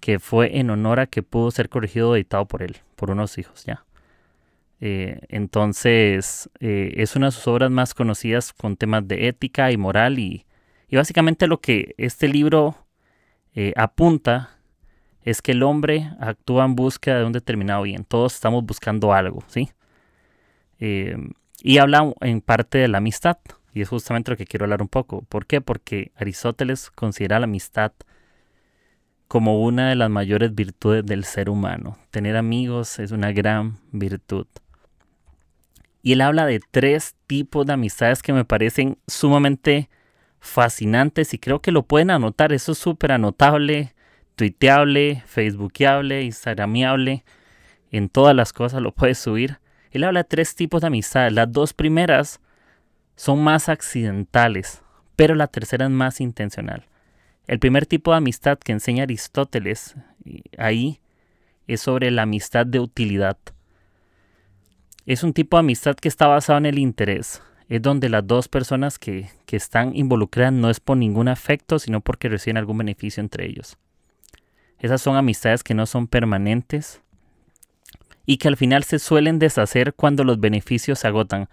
que 0.00 0.18
fue 0.18 0.58
en 0.58 0.70
honor 0.70 1.00
a 1.00 1.06
que 1.08 1.22
pudo 1.22 1.50
ser 1.50 1.68
corregido 1.68 2.08
o 2.08 2.16
editado 2.16 2.46
por 2.46 2.62
él, 2.62 2.78
por 2.96 3.10
unos 3.10 3.36
hijos 3.36 3.66
ya. 3.66 3.84
Eh, 4.80 5.20
entonces, 5.28 6.48
eh, 6.60 6.94
es 6.96 7.14
una 7.14 7.26
de 7.26 7.32
sus 7.32 7.46
obras 7.46 7.70
más 7.70 7.92
conocidas 7.92 8.54
con 8.54 8.78
temas 8.78 9.06
de 9.06 9.28
ética 9.28 9.70
y 9.70 9.76
moral 9.76 10.18
y, 10.18 10.46
básicamente 10.96 11.46
lo 11.46 11.60
que 11.60 11.94
este 11.98 12.28
libro 12.28 12.76
eh, 13.54 13.72
apunta 13.76 14.58
es 15.22 15.40
que 15.40 15.52
el 15.52 15.62
hombre 15.62 16.10
actúa 16.20 16.64
en 16.64 16.74
búsqueda 16.74 17.18
de 17.18 17.24
un 17.24 17.32
determinado 17.32 17.82
bien. 17.82 18.04
Todos 18.04 18.34
estamos 18.34 18.64
buscando 18.64 19.12
algo, 19.12 19.42
¿sí? 19.46 19.70
y 21.62 21.78
habla 21.78 22.12
en 22.22 22.40
parte 22.40 22.78
de 22.78 22.88
la 22.88 22.98
amistad. 22.98 23.38
Y 23.72 23.80
es 23.80 23.88
justamente 23.88 24.30
lo 24.30 24.36
que 24.36 24.46
quiero 24.46 24.64
hablar 24.64 24.82
un 24.82 24.88
poco. 24.88 25.22
¿Por 25.22 25.46
qué? 25.46 25.60
Porque 25.60 26.12
Aristóteles 26.16 26.90
considera 26.90 27.38
la 27.38 27.44
amistad 27.44 27.92
como 29.28 29.62
una 29.62 29.88
de 29.88 29.94
las 29.94 30.10
mayores 30.10 30.54
virtudes 30.54 31.06
del 31.06 31.24
ser 31.24 31.48
humano. 31.48 31.96
Tener 32.10 32.36
amigos 32.36 32.98
es 32.98 33.12
una 33.12 33.32
gran 33.32 33.78
virtud. 33.90 34.46
Y 36.02 36.12
él 36.12 36.20
habla 36.20 36.44
de 36.44 36.60
tres 36.70 37.14
tipos 37.26 37.64
de 37.64 37.72
amistades 37.72 38.22
que 38.22 38.34
me 38.34 38.44
parecen 38.44 38.98
sumamente 39.06 39.88
fascinantes 40.42 41.32
y 41.32 41.38
creo 41.38 41.60
que 41.60 41.72
lo 41.72 41.84
pueden 41.84 42.10
anotar. 42.10 42.52
Eso 42.52 42.72
es 42.72 42.78
súper 42.78 43.12
anotable, 43.12 43.94
tuiteable, 44.34 45.22
facebookeable, 45.24 46.22
instagramiable. 46.22 47.24
En 47.90 48.08
todas 48.08 48.34
las 48.34 48.52
cosas 48.52 48.82
lo 48.82 48.92
puedes 48.92 49.18
subir. 49.18 49.60
Él 49.92 50.04
habla 50.04 50.24
de 50.24 50.28
tres 50.28 50.54
tipos 50.56 50.80
de 50.80 50.88
amistades. 50.88 51.32
Las 51.32 51.50
dos 51.50 51.72
primeras 51.72 52.40
son 53.14 53.42
más 53.42 53.68
accidentales, 53.68 54.82
pero 55.16 55.34
la 55.34 55.46
tercera 55.46 55.86
es 55.86 55.92
más 55.92 56.20
intencional. 56.20 56.86
El 57.46 57.58
primer 57.58 57.86
tipo 57.86 58.10
de 58.10 58.18
amistad 58.18 58.58
que 58.58 58.72
enseña 58.72 59.04
Aristóteles 59.04 59.94
ahí 60.58 61.00
es 61.68 61.80
sobre 61.80 62.10
la 62.10 62.22
amistad 62.22 62.66
de 62.66 62.80
utilidad. 62.80 63.38
Es 65.06 65.22
un 65.22 65.32
tipo 65.32 65.56
de 65.56 65.60
amistad 65.60 65.94
que 65.94 66.08
está 66.08 66.26
basado 66.26 66.58
en 66.58 66.66
el 66.66 66.78
interés. 66.78 67.42
Es 67.68 67.82
donde 67.82 68.08
las 68.08 68.26
dos 68.26 68.48
personas 68.48 68.98
que, 68.98 69.30
que 69.46 69.56
están 69.56 69.96
involucradas 69.96 70.52
no 70.52 70.70
es 70.70 70.80
por 70.80 70.96
ningún 70.96 71.28
afecto, 71.28 71.78
sino 71.78 72.00
porque 72.00 72.28
reciben 72.28 72.56
algún 72.56 72.78
beneficio 72.78 73.20
entre 73.20 73.46
ellos. 73.46 73.78
Esas 74.78 75.00
son 75.00 75.16
amistades 75.16 75.62
que 75.62 75.74
no 75.74 75.86
son 75.86 76.06
permanentes 76.06 77.00
y 78.26 78.38
que 78.38 78.48
al 78.48 78.56
final 78.56 78.84
se 78.84 78.98
suelen 78.98 79.38
deshacer 79.38 79.94
cuando 79.94 80.24
los 80.24 80.40
beneficios 80.40 80.98
se 80.98 81.08
agotan. 81.08 81.48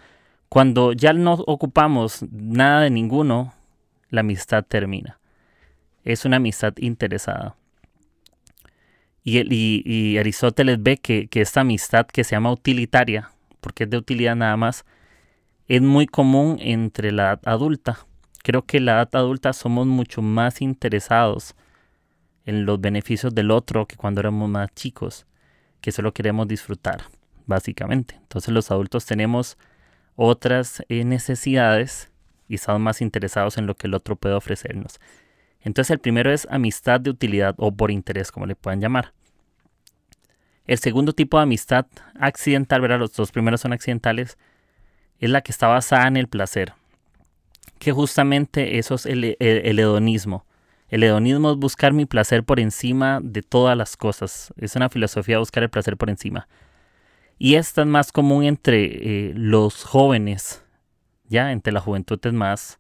Cuando 0.50 0.94
ya 0.94 1.14
no 1.14 1.34
ocupamos 1.34 2.26
nada 2.32 2.82
de 2.82 2.90
ninguno, 2.90 3.54
la 4.10 4.22
amistad 4.22 4.66
termina 4.66 5.20
es 6.04 6.26
una 6.26 6.38
amistad 6.38 6.74
interesada. 6.78 7.56
Y, 9.24 9.40
y, 9.50 10.18
Aristóteles 10.18 10.82
ve 10.82 10.98
que, 10.98 11.30
esta 11.32 11.62
amistad 11.62 12.08
que 12.08 12.24
se 12.24 12.32
llama 12.32 12.52
utilitaria, 12.52 13.30
porque 13.62 13.84
es 13.84 13.90
de 13.90 13.98
utilidad 13.98 14.36
nada 14.36 14.58
más, 14.58 14.86
es 15.70 15.84
muy 15.84 16.08
común 16.08 16.58
entre 16.60 17.12
la 17.12 17.34
edad 17.34 17.42
adulta. 17.46 18.00
Creo 18.44 18.64
que 18.66 18.80
la 18.80 18.94
edad 18.94 19.10
adulta 19.14 19.54
somos 19.54 19.86
mucho 19.86 20.24
más 20.24 20.62
interesados 20.62 21.56
en 22.46 22.66
los 22.66 22.82
beneficios 22.82 23.36
del 23.36 23.52
otro 23.52 23.86
que 23.86 23.96
cuando 23.96 24.20
éramos 24.20 24.50
más 24.50 24.74
chicos, 24.74 25.28
que 25.80 25.92
solo 25.92 26.12
queremos 26.12 26.48
disfrutar, 26.48 27.04
básicamente. 27.46 28.16
Entonces 28.16 28.52
los 28.52 28.72
adultos 28.72 29.06
tenemos 29.06 29.60
otras 30.16 30.84
eh, 30.90 31.06
necesidades 31.06 32.12
y 32.48 32.56
estamos 32.56 32.82
más 32.82 33.00
interesados 33.02 33.60
en 33.60 33.68
lo 33.68 33.76
que 33.76 33.86
el 33.86 33.94
otro 33.94 34.16
puede 34.16 34.34
ofrecernos. 34.34 35.00
Entonces 35.62 35.92
el 35.92 36.00
primero 36.00 36.32
es 36.32 36.48
amistad 36.50 37.00
de 37.00 37.12
utilidad 37.12 37.54
o 37.58 37.72
por 37.72 37.92
interés, 37.92 38.32
como 38.32 38.48
le 38.48 38.56
puedan 38.56 38.82
llamar. 38.82 39.14
El 40.66 40.80
segundo 40.80 41.14
tipo 41.14 41.38
de 41.38 41.44
amistad 41.44 41.86
accidental, 42.20 42.82
¿verdad? 42.82 43.00
Los 43.00 43.14
dos 43.14 43.32
primeros 43.32 43.62
son 43.62 43.74
accidentales, 43.74 44.38
es 45.20 45.30
la 45.30 45.42
que 45.42 45.52
está 45.52 45.68
basada 45.68 46.08
en 46.08 46.18
el 46.18 46.28
placer. 46.28 46.74
Que 47.78 47.92
justamente 47.92 48.78
eso 48.78 48.96
es 48.96 49.06
el, 49.06 49.38
hedonismo. 49.40 50.46
El 50.90 51.04
hedonismo 51.04 51.52
es 51.52 51.58
buscar 51.58 51.94
mi 51.94 52.06
placer 52.06 52.44
por 52.44 52.60
encima 52.60 53.20
de 53.22 53.42
todas 53.42 53.78
las 53.78 53.96
cosas. 53.96 54.54
Es 54.58 54.76
una 54.76 54.90
filosofía 54.90 55.36
de 55.36 55.40
buscar 55.40 55.64
el 55.64 55.70
placer 55.70 55.98
por 55.98 56.10
encima. 56.10 56.48
Y 57.38 57.56
esta 57.56 57.82
es 57.82 57.88
más 57.88 58.12
común 58.12 58.44
entre 58.44 58.86
eh, 59.30 59.34
los 59.36 59.84
jóvenes. 59.84 60.64
Ya, 61.28 61.52
entre 61.52 61.72
la 61.72 61.80
juventud 61.80 62.20
es 62.24 62.34
más, 62.34 62.80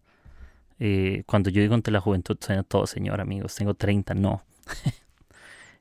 eh, 0.79 1.23
cuando 1.25 1.49
yo 1.49 1.61
digo 1.61 1.75
entre 1.75 1.93
la 1.93 2.01
juventud, 2.01 2.37
suena 2.41 2.63
todo, 2.63 2.87
señor, 2.87 3.21
amigos, 3.21 3.55
tengo 3.55 3.73
30, 3.73 4.15
no. 4.15 4.43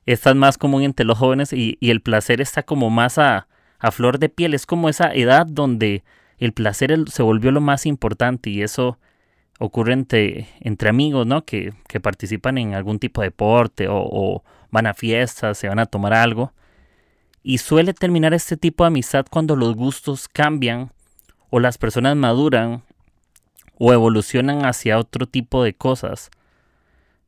Esta 0.05 0.31
es 0.31 0.35
más 0.35 0.57
común 0.57 0.83
entre 0.83 1.05
los 1.05 1.17
jóvenes 1.17 1.53
y, 1.53 1.77
el 1.81 2.01
placer 2.01 2.41
está 2.41 2.63
como 2.63 2.89
más 2.89 3.17
a, 3.17 3.47
flor 3.91 4.17
de 4.19 4.29
piel. 4.29 4.53
Es 4.53 4.65
como 4.65 4.89
esa 4.89 5.13
edad 5.13 5.45
donde 5.45 6.03
el 6.39 6.53
placer 6.53 6.97
se 7.09 7.21
volvió 7.21 7.51
lo 7.51 7.61
más 7.61 7.85
importante 7.85 8.49
y 8.49 8.61
eso 8.61 8.97
ocurre 9.59 9.93
entre, 9.93 10.47
entre 10.61 10.89
amigos, 10.89 11.27
¿no? 11.27 11.45
Que, 11.45 11.73
participan 12.01 12.57
en 12.57 12.73
algún 12.73 12.97
tipo 12.97 13.21
de 13.21 13.27
deporte 13.27 13.87
o, 13.89 13.97
o, 13.97 14.43
van 14.71 14.87
a 14.87 14.93
fiestas, 14.93 15.57
se 15.57 15.67
van 15.67 15.79
a 15.79 15.85
tomar 15.85 16.13
algo. 16.13 16.53
Y 17.43 17.57
suele 17.57 17.93
terminar 17.93 18.33
este 18.33 18.57
tipo 18.57 18.83
de 18.83 18.87
amistad 18.87 19.25
cuando 19.29 19.55
los 19.55 19.75
gustos 19.75 20.27
cambian 20.27 20.91
o 21.49 21.59
las 21.59 21.77
personas 21.77 22.15
maduran 22.15 22.83
o 23.77 23.93
evolucionan 23.93 24.65
hacia 24.65 24.97
otro 24.97 25.25
tipo 25.25 25.63
de 25.63 25.73
cosas. 25.73 26.31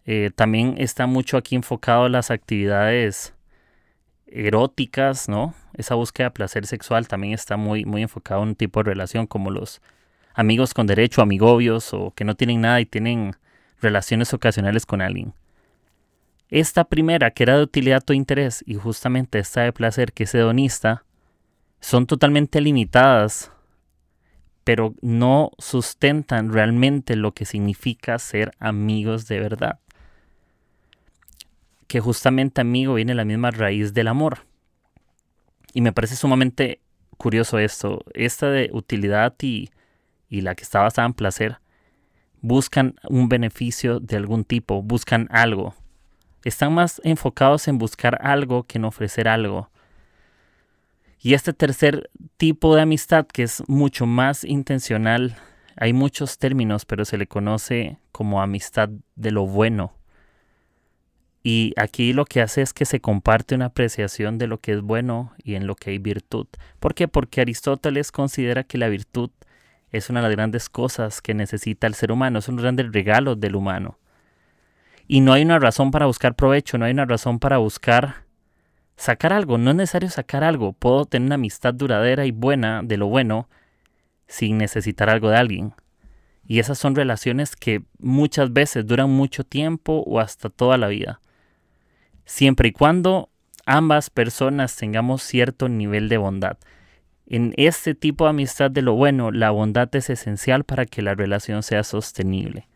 Eh, 0.06 0.32
también 0.36 0.76
está 0.78 1.06
mucho 1.06 1.38
aquí 1.38 1.56
enfocado 1.56 2.06
en 2.06 2.14
las 2.14 2.32
actividades 2.32 3.34
eróticas, 4.32 5.30
¿no? 5.30 5.54
Esa 5.74 5.96
búsqueda 5.96 6.28
de 6.28 6.32
placer 6.32 6.66
sexual 6.68 7.08
también 7.08 7.34
está 7.34 7.58
muy, 7.58 7.86
muy 7.86 8.02
enfocado 8.02 8.44
en 8.44 8.50
un 8.50 8.56
tipo 8.56 8.80
de 8.80 8.90
relación 8.90 9.28
como 9.28 9.52
los 9.52 9.82
amigos 10.34 10.74
con 10.74 10.88
derecho, 10.88 11.22
amigobios 11.22 11.94
o 11.94 12.12
que 12.16 12.24
no 12.24 12.36
tienen 12.36 12.62
nada 12.62 12.82
y 12.82 12.86
tienen 12.86 13.36
relaciones 13.82 14.34
ocasionales 14.34 14.86
con 14.86 15.02
alguien. 15.02 15.34
Esta 16.50 16.84
primera, 16.84 17.32
que 17.32 17.44
era 17.44 17.58
de 17.58 17.64
utilidad 17.64 18.04
o 18.10 18.14
interés, 18.14 18.64
y 18.68 18.76
justamente 18.76 19.40
esta 19.40 19.62
de 19.62 19.72
placer, 19.72 20.12
que 20.12 20.26
es 20.26 20.36
hedonista, 20.36 21.06
son 21.80 22.06
totalmente 22.06 22.60
limitadas 22.60 23.52
pero 24.64 24.94
no 25.02 25.52
sustentan 25.58 26.54
realmente 26.54 27.16
lo 27.16 27.34
que 27.34 27.46
significa 27.46 28.18
ser 28.20 28.52
amigos 28.60 29.28
de 29.28 29.40
verdad. 29.40 29.80
Que 31.92 32.00
justamente 32.00 32.62
amigo 32.62 32.94
viene 32.94 33.14
la 33.14 33.26
misma 33.26 33.52
raíz 33.52 33.94
del 33.94 34.08
amor. 34.08 34.46
Y 35.74 35.82
me 35.82 35.92
parece 35.92 36.16
sumamente 36.16 36.80
curioso 37.18 37.60
esto. 37.60 38.06
Esta 38.14 38.50
de 38.50 38.70
utilidad 38.72 39.36
y, 39.42 39.72
y 40.30 40.40
la 40.40 40.56
que 40.56 40.64
está 40.64 40.80
basada 40.80 41.06
en 41.06 41.14
placer 41.14 41.58
buscan 42.40 42.96
un 43.10 43.28
beneficio 43.28 44.00
de 44.00 44.16
algún 44.16 44.46
tipo, 44.46 44.82
buscan 44.82 45.28
algo. 45.32 45.76
Están 46.46 46.74
más 46.74 47.02
enfocados 47.04 47.68
en 47.68 47.78
buscar 47.78 48.20
algo 48.22 48.64
que 48.64 48.78
en 48.78 48.86
ofrecer 48.86 49.28
algo. 49.28 49.70
Y 51.20 51.34
este 51.34 51.52
tercer 51.52 52.10
tipo 52.38 52.74
de 52.74 52.84
amistad, 52.84 53.28
que 53.28 53.44
es 53.44 53.64
mucho 53.68 54.06
más 54.06 54.46
intencional, 54.46 55.36
hay 55.76 55.92
muchos 55.92 56.38
términos, 56.38 56.86
pero 56.86 57.04
se 57.04 57.18
le 57.18 57.28
conoce 57.28 57.98
como 58.14 58.42
amistad 58.42 58.88
de 59.18 59.32
lo 59.32 59.46
bueno. 59.46 59.92
Y 61.44 61.74
aquí 61.76 62.14
lo 62.14 62.26
que 62.26 62.42
hace 62.42 62.62
es 62.62 62.72
que 62.72 62.86
se 62.86 63.02
comparte 63.02 63.56
una 63.56 63.66
apreciación 63.66 64.38
de 64.38 64.48
lo 64.48 64.60
que 64.60 64.74
es 64.74 64.82
bueno 64.82 65.34
y 65.44 65.56
en 65.56 65.66
lo 65.66 65.76
que 65.76 65.90
hay 65.90 65.98
virtud. 65.98 66.46
¿Por 66.80 66.94
qué? 66.94 67.08
Porque 67.08 67.42
Aristóteles 67.42 68.12
considera 68.12 68.64
que 68.64 68.78
la 68.78 68.90
virtud 68.90 69.32
es 69.92 70.10
una 70.10 70.22
de 70.22 70.28
las 70.28 70.36
grandes 70.36 70.70
cosas 70.70 71.22
que 71.22 71.34
necesita 71.34 71.88
el 71.88 71.96
ser 71.96 72.12
humano, 72.12 72.40
es 72.40 72.48
un 72.48 72.58
grande 72.58 72.84
regalo 72.84 73.36
del 73.36 73.56
humano. 73.56 73.98
Y 75.08 75.22
no 75.22 75.34
hay 75.34 75.42
una 75.42 75.58
razón 75.58 75.90
para 75.90 76.06
buscar 76.06 76.36
provecho, 76.36 76.78
no 76.78 76.86
hay 76.86 76.92
una 76.92 77.06
razón 77.06 77.40
para 77.40 77.58
buscar 77.58 78.24
sacar 78.96 79.34
algo, 79.34 79.58
no 79.58 79.72
es 79.72 79.76
necesario 79.76 80.10
sacar 80.10 80.44
algo, 80.44 80.74
puedo 80.74 81.06
tener 81.06 81.26
una 81.26 81.36
amistad 81.36 81.74
duradera 81.74 82.26
y 82.26 82.32
buena 82.32 82.82
de 82.84 82.98
lo 82.98 83.08
bueno 83.08 83.50
sin 84.28 84.60
necesitar 84.60 85.10
algo 85.10 85.32
de 85.32 85.38
alguien. 85.38 85.74
Y 86.48 86.60
esas 86.60 86.78
son 86.78 86.96
relaciones 86.96 87.56
que 87.56 87.82
muchas 87.98 88.54
veces 88.54 88.86
duran 88.86 89.10
mucho 89.10 89.44
tiempo 89.44 90.04
o 90.06 90.20
hasta 90.20 90.50
toda 90.50 90.78
la 90.78 90.88
vida 90.88 91.20
siempre 92.32 92.70
y 92.70 92.72
cuando 92.72 93.30
ambas 93.66 94.10
personas 94.10 94.78
tengamos 94.78 95.22
cierto 95.22 95.68
nivel 95.68 96.08
de 96.08 96.18
bondad. 96.18 96.58
En 97.28 97.54
este 97.58 97.94
tipo 97.94 98.24
de 98.24 98.30
amistad 98.30 98.72
de 98.72 98.82
lo 98.82 98.94
bueno, 98.94 99.32
la 99.32 99.52
bondad 99.52 99.94
es 99.96 100.10
esencial 100.10 100.64
para 100.64 100.86
que 100.86 101.02
la 101.02 101.14
relación 101.14 101.62
sea 101.62 101.84
sostenible. 101.84 102.70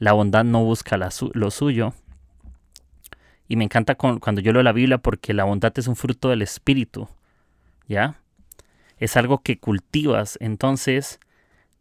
La 0.00 0.12
bondad 0.12 0.42
no 0.42 0.64
busca 0.64 0.98
lo 0.98 1.50
suyo. 1.52 1.94
Y 3.46 3.54
me 3.54 3.64
encanta 3.64 3.94
cuando 3.94 4.40
yo 4.40 4.52
leo 4.52 4.64
la 4.64 4.72
Biblia 4.72 4.98
porque 4.98 5.32
la 5.32 5.44
bondad 5.44 5.72
es 5.76 5.86
un 5.86 5.94
fruto 5.94 6.28
del 6.28 6.42
Espíritu. 6.42 7.08
¿Ya? 7.86 8.16
Es 8.98 9.16
algo 9.16 9.42
que 9.42 9.60
cultivas. 9.60 10.38
Entonces, 10.40 11.20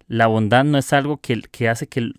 la 0.07 0.27
bondad 0.27 0.65
no 0.65 0.77
es 0.77 0.93
algo 0.93 1.17
que, 1.17 1.41
que 1.41 1.67
hace 1.67 1.87
que, 1.87 2.11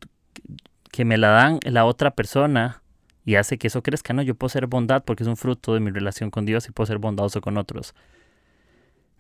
que 0.91 1.05
me 1.05 1.19
la 1.19 1.29
dan 1.29 1.61
la 1.63 1.85
otra 1.85 2.11
persona 2.11 2.82
y 3.25 3.37
hace 3.37 3.59
que 3.59 3.69
eso 3.69 3.83
crezca. 3.83 4.13
No, 4.13 4.23
yo 4.23 4.35
puedo 4.35 4.49
ser 4.49 4.67
bondad 4.67 5.05
porque 5.05 5.23
es 5.23 5.29
un 5.29 5.37
fruto 5.37 5.75
de 5.75 5.81
mi 5.81 5.91
relación 5.91 6.31
con 6.31 6.45
Dios 6.45 6.69
y 6.69 6.73
puedo 6.73 6.87
ser 6.87 6.99
bondadoso 6.99 7.41
con 7.41 7.57
otros. 7.57 7.95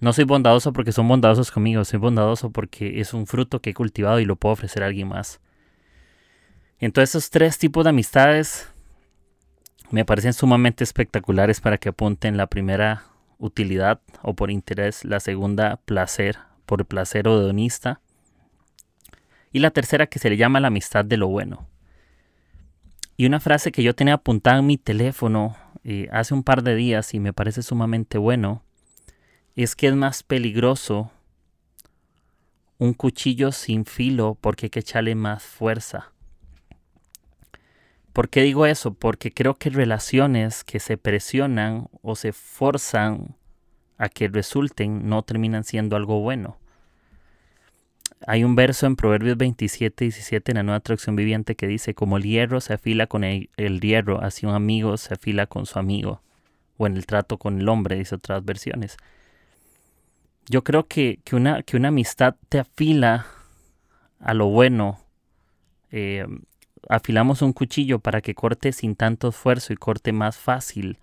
No 0.00 0.12
soy 0.12 0.24
bondadoso 0.24 0.72
porque 0.72 0.90
son 0.90 1.06
bondadosos 1.06 1.52
conmigo, 1.52 1.84
soy 1.84 2.00
bondadoso 2.00 2.50
porque 2.50 3.00
es 3.00 3.14
un 3.14 3.26
fruto 3.26 3.60
que 3.60 3.70
he 3.70 3.74
cultivado 3.74 4.18
y 4.18 4.24
lo 4.24 4.36
puedo 4.36 4.54
ofrecer 4.54 4.82
a 4.82 4.86
alguien 4.86 5.08
más. 5.08 5.40
Entonces 6.80 7.10
esos 7.10 7.30
tres 7.30 7.58
tipos 7.58 7.84
de 7.84 7.90
amistades 7.90 8.68
me 9.90 10.04
parecen 10.04 10.32
sumamente 10.32 10.82
espectaculares 10.82 11.60
para 11.60 11.78
que 11.78 11.90
apunten 11.90 12.36
la 12.36 12.48
primera 12.48 13.04
utilidad 13.38 14.00
o 14.22 14.34
por 14.34 14.50
interés, 14.50 15.04
la 15.04 15.20
segunda 15.20 15.76
placer, 15.84 16.38
por 16.66 16.84
placer 16.86 17.28
o 17.28 17.40
hedonista 17.40 18.00
y 19.52 19.60
la 19.60 19.70
tercera 19.70 20.06
que 20.06 20.18
se 20.18 20.30
le 20.30 20.36
llama 20.36 20.60
la 20.60 20.68
amistad 20.68 21.04
de 21.04 21.18
lo 21.18 21.28
bueno. 21.28 21.68
Y 23.22 23.26
una 23.26 23.38
frase 23.38 23.70
que 23.70 23.84
yo 23.84 23.94
tenía 23.94 24.14
apuntada 24.14 24.58
en 24.58 24.66
mi 24.66 24.78
teléfono 24.78 25.54
eh, 25.84 26.08
hace 26.10 26.34
un 26.34 26.42
par 26.42 26.64
de 26.64 26.74
días 26.74 27.14
y 27.14 27.20
me 27.20 27.32
parece 27.32 27.62
sumamente 27.62 28.18
bueno, 28.18 28.64
es 29.54 29.76
que 29.76 29.86
es 29.86 29.94
más 29.94 30.24
peligroso 30.24 31.12
un 32.78 32.94
cuchillo 32.94 33.52
sin 33.52 33.84
filo 33.84 34.36
porque 34.40 34.66
hay 34.66 34.70
que 34.70 34.80
echarle 34.80 35.14
más 35.14 35.44
fuerza. 35.44 36.10
¿Por 38.12 38.28
qué 38.28 38.42
digo 38.42 38.66
eso? 38.66 38.92
Porque 38.94 39.32
creo 39.32 39.56
que 39.56 39.70
relaciones 39.70 40.64
que 40.64 40.80
se 40.80 40.96
presionan 40.96 41.86
o 42.02 42.16
se 42.16 42.32
forzan 42.32 43.36
a 43.98 44.08
que 44.08 44.26
resulten 44.26 45.08
no 45.08 45.22
terminan 45.22 45.62
siendo 45.62 45.94
algo 45.94 46.18
bueno. 46.18 46.58
Hay 48.26 48.44
un 48.44 48.54
verso 48.54 48.86
en 48.86 48.96
Proverbios 48.96 49.36
27, 49.36 50.04
17 50.04 50.52
en 50.52 50.56
la 50.56 50.62
nueva 50.62 50.80
traducción 50.80 51.16
viviente 51.16 51.56
que 51.56 51.66
dice, 51.66 51.94
como 51.94 52.16
el 52.16 52.24
hierro 52.24 52.60
se 52.60 52.74
afila 52.74 53.06
con 53.06 53.24
el, 53.24 53.48
hierro, 53.56 54.22
así 54.22 54.46
un 54.46 54.54
amigo 54.54 54.96
se 54.96 55.14
afila 55.14 55.46
con 55.46 55.66
su 55.66 55.78
amigo. 55.78 56.22
O 56.76 56.86
en 56.86 56.96
el 56.96 57.06
trato 57.06 57.38
con 57.38 57.60
el 57.60 57.68
hombre, 57.68 57.96
dice 57.96 58.14
otras 58.14 58.44
versiones. 58.44 58.96
Yo 60.48 60.64
creo 60.64 60.86
que, 60.86 61.20
una, 61.32 61.62
que 61.62 61.76
una 61.76 61.88
amistad 61.88 62.36
te 62.48 62.58
afila 62.58 63.26
a 64.20 64.34
lo 64.34 64.46
bueno. 64.46 65.00
Eh, 65.90 66.26
afilamos 66.88 67.42
un 67.42 67.52
cuchillo 67.52 67.98
para 67.98 68.20
que 68.20 68.34
corte 68.34 68.72
sin 68.72 68.96
tanto 68.96 69.28
esfuerzo 69.28 69.72
y 69.72 69.76
corte 69.76 70.12
más 70.12 70.36
fácil 70.36 70.98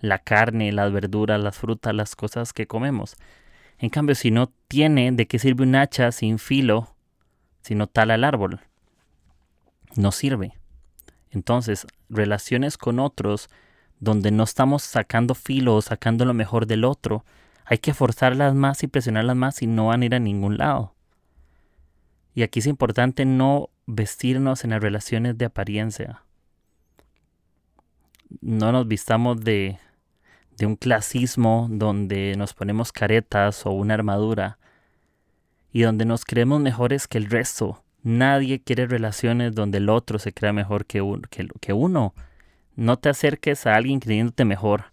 la 0.00 0.18
carne, 0.18 0.72
las 0.72 0.92
verduras, 0.92 1.40
las 1.40 1.56
frutas, 1.56 1.94
las 1.94 2.14
cosas 2.14 2.52
que 2.52 2.66
comemos. 2.66 3.16
En 3.78 3.90
cambio, 3.90 4.14
si 4.14 4.30
no 4.30 4.52
tiene, 4.68 5.12
¿de 5.12 5.26
qué 5.26 5.38
sirve 5.38 5.64
un 5.64 5.74
hacha 5.74 6.12
sin 6.12 6.38
filo 6.38 6.94
si 7.62 7.74
no 7.74 7.86
tala 7.86 8.14
el 8.14 8.24
árbol? 8.24 8.60
No 9.96 10.12
sirve. 10.12 10.54
Entonces, 11.30 11.86
relaciones 12.08 12.78
con 12.78 12.98
otros 13.00 13.48
donde 14.00 14.30
no 14.30 14.44
estamos 14.44 14.82
sacando 14.82 15.34
filo 15.34 15.76
o 15.76 15.82
sacando 15.82 16.24
lo 16.24 16.34
mejor 16.34 16.66
del 16.66 16.84
otro, 16.84 17.24
hay 17.64 17.78
que 17.78 17.94
forzarlas 17.94 18.54
más 18.54 18.82
y 18.82 18.86
presionarlas 18.86 19.36
más 19.36 19.62
y 19.62 19.66
no 19.66 19.86
van 19.86 20.02
a 20.02 20.04
ir 20.04 20.14
a 20.14 20.20
ningún 20.20 20.58
lado. 20.58 20.94
Y 22.34 22.42
aquí 22.42 22.58
es 22.58 22.66
importante 22.66 23.24
no 23.24 23.70
vestirnos 23.86 24.64
en 24.64 24.70
las 24.70 24.82
relaciones 24.82 25.38
de 25.38 25.44
apariencia. 25.44 26.22
No 28.40 28.72
nos 28.72 28.88
vistamos 28.88 29.40
de 29.40 29.78
de 30.56 30.66
un 30.66 30.76
clasismo 30.76 31.68
donde 31.70 32.34
nos 32.36 32.54
ponemos 32.54 32.92
caretas 32.92 33.66
o 33.66 33.70
una 33.70 33.94
armadura 33.94 34.58
y 35.72 35.82
donde 35.82 36.04
nos 36.04 36.24
creemos 36.24 36.60
mejores 36.60 37.08
que 37.08 37.18
el 37.18 37.28
resto. 37.28 37.82
Nadie 38.02 38.62
quiere 38.62 38.86
relaciones 38.86 39.54
donde 39.54 39.78
el 39.78 39.88
otro 39.88 40.18
se 40.18 40.32
crea 40.32 40.52
mejor 40.52 40.86
que, 40.86 41.02
que, 41.60 41.72
uno. 41.72 42.14
No 42.76 42.98
te 42.98 43.08
acerques 43.08 43.66
a 43.66 43.74
alguien 43.74 43.98
creyéndote 43.98 44.44
mejor. 44.44 44.92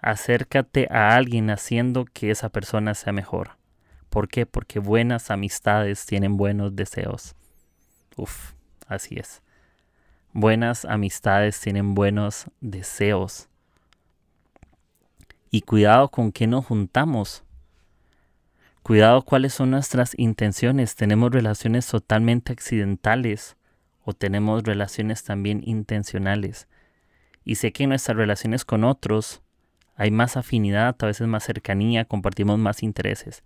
Acércate 0.00 0.88
a 0.90 1.14
alguien 1.14 1.50
haciendo 1.50 2.04
que 2.04 2.30
esa 2.30 2.48
persona 2.48 2.94
sea 2.94 3.12
mejor. 3.12 3.56
¿Por 4.10 4.28
qué? 4.28 4.44
Porque 4.44 4.80
buenas 4.80 5.30
amistades 5.30 6.04
tienen 6.04 6.36
buenos 6.36 6.76
deseos. 6.76 7.34
Uf, 8.16 8.52
así 8.86 9.14
es. 9.18 9.40
Buenas 10.32 10.84
amistades 10.84 11.60
tienen 11.60 11.94
buenos 11.94 12.46
deseos. 12.60 13.48
Y 15.54 15.60
cuidado 15.60 16.08
con 16.08 16.32
qué 16.32 16.46
nos 16.46 16.64
juntamos. 16.64 17.44
Cuidado 18.82 19.20
cuáles 19.20 19.52
son 19.52 19.70
nuestras 19.70 20.18
intenciones. 20.18 20.96
Tenemos 20.96 21.30
relaciones 21.30 21.86
totalmente 21.86 22.54
accidentales 22.54 23.58
o 24.02 24.14
tenemos 24.14 24.62
relaciones 24.62 25.24
también 25.24 25.60
intencionales. 25.66 26.68
Y 27.44 27.56
sé 27.56 27.70
que 27.70 27.82
en 27.82 27.90
nuestras 27.90 28.16
relaciones 28.16 28.64
con 28.64 28.82
otros 28.82 29.42
hay 29.94 30.10
más 30.10 30.38
afinidad, 30.38 30.96
a 30.98 31.06
veces 31.06 31.28
más 31.28 31.44
cercanía, 31.44 32.06
compartimos 32.06 32.58
más 32.58 32.82
intereses. 32.82 33.44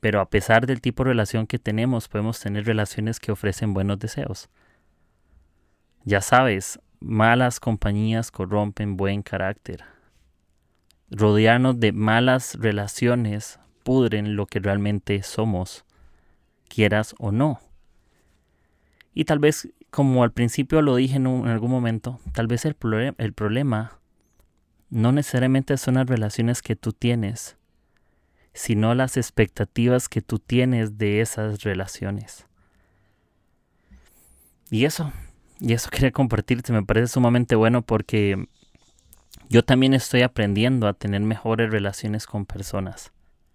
Pero 0.00 0.20
a 0.20 0.28
pesar 0.28 0.66
del 0.66 0.80
tipo 0.80 1.04
de 1.04 1.10
relación 1.10 1.46
que 1.46 1.60
tenemos, 1.60 2.08
podemos 2.08 2.40
tener 2.40 2.66
relaciones 2.66 3.20
que 3.20 3.30
ofrecen 3.30 3.74
buenos 3.74 4.00
deseos. 4.00 4.50
Ya 6.02 6.20
sabes, 6.20 6.80
malas 6.98 7.60
compañías 7.60 8.32
corrompen 8.32 8.96
buen 8.96 9.22
carácter 9.22 9.84
rodearnos 11.12 11.78
de 11.78 11.92
malas 11.92 12.56
relaciones 12.58 13.60
pudren 13.84 14.34
lo 14.34 14.46
que 14.46 14.60
realmente 14.60 15.22
somos, 15.22 15.84
quieras 16.68 17.14
o 17.18 17.32
no. 17.32 17.60
Y 19.14 19.24
tal 19.24 19.38
vez, 19.38 19.68
como 19.90 20.24
al 20.24 20.32
principio 20.32 20.80
lo 20.80 20.96
dije 20.96 21.16
en, 21.16 21.26
algún 21.26 21.70
momento, 21.70 22.18
tal 22.32 22.46
vez 22.46 22.64
el, 22.64 22.76
el 23.18 23.32
problema 23.34 23.98
no 24.88 25.12
necesariamente 25.12 25.76
son 25.76 25.94
las 25.94 26.06
relaciones 26.06 26.62
que 26.62 26.76
tú 26.76 26.92
tienes, 26.92 27.56
sino 28.54 28.94
las 28.94 29.16
expectativas 29.16 30.08
que 30.08 30.22
tú 30.22 30.38
tienes 30.38 30.96
de 30.96 31.20
esas 31.20 31.62
relaciones. 31.62 32.46
Y 34.70 34.86
eso, 34.86 35.12
y 35.60 35.74
eso 35.74 35.90
quería 35.90 36.10
compartirte, 36.10 36.72
me 36.72 36.82
parece 36.82 37.08
sumamente 37.08 37.54
bueno 37.54 37.82
porque 37.82 38.48
yo 39.48 39.62
también 39.62 39.94
estoy 39.94 40.22
aprendiendo 40.22 40.88
a 40.88 40.94
tener 40.94 41.20
mejores 41.20 41.70
relaciones 41.70 42.26
con 42.26 42.46
personas, 42.46 43.12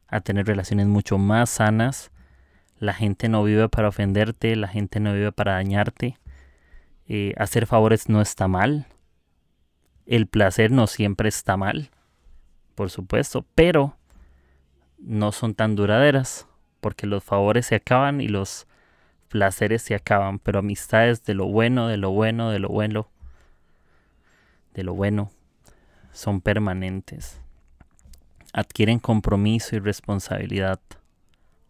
a 0.08 0.22
tener 0.22 0.46
relaciones 0.46 0.88
mucho 0.88 1.18
más 1.18 1.50
sanas. 1.50 2.12
La 2.78 2.94
gente 2.94 3.30
no 3.30 3.44
vive 3.44 3.68
para 3.70 3.88
ofenderte, 3.88 4.56
la 4.56 4.68
gente 4.68 5.00
no 5.00 5.13
vive 5.13 5.32
para 5.32 5.54
dañarte. 5.54 6.18
Eh, 7.08 7.34
hacer 7.38 7.66
favores 7.66 8.10
no 8.10 8.22
está 8.22 8.48
mal. 8.48 8.86
El 10.06 10.28
placer 10.28 10.72
no 10.72 10.88
siempre 10.88 11.30
está 11.30 11.58
mal, 11.58 11.90
por 12.76 12.90
supuesto, 12.90 13.44
pero 13.56 13.98
no 15.00 15.32
son 15.32 15.56
tan 15.56 15.76
duraderas, 15.76 16.48
porque 16.80 17.08
los 17.08 17.24
favores 17.24 17.66
se 17.66 17.76
acaban 17.76 18.22
y 18.22 18.28
los 18.28 18.68
placeres 19.30 19.82
se 19.82 19.96
acaban, 19.96 20.40
pero 20.40 20.60
amistades 20.60 21.24
de 21.24 21.34
lo 21.34 21.48
bueno, 21.48 21.88
de 21.88 21.98
lo 21.98 22.12
bueno, 22.12 22.52
de 22.52 22.60
lo 22.60 22.70
bueno, 22.70 23.10
de 24.76 24.84
lo 24.84 24.94
bueno 24.94 25.32
son 26.17 26.41
permanentes. 26.41 27.39
Adquieren 28.51 28.97
compromiso 28.97 29.75
y 29.75 29.80
responsabilidad. 29.80 30.80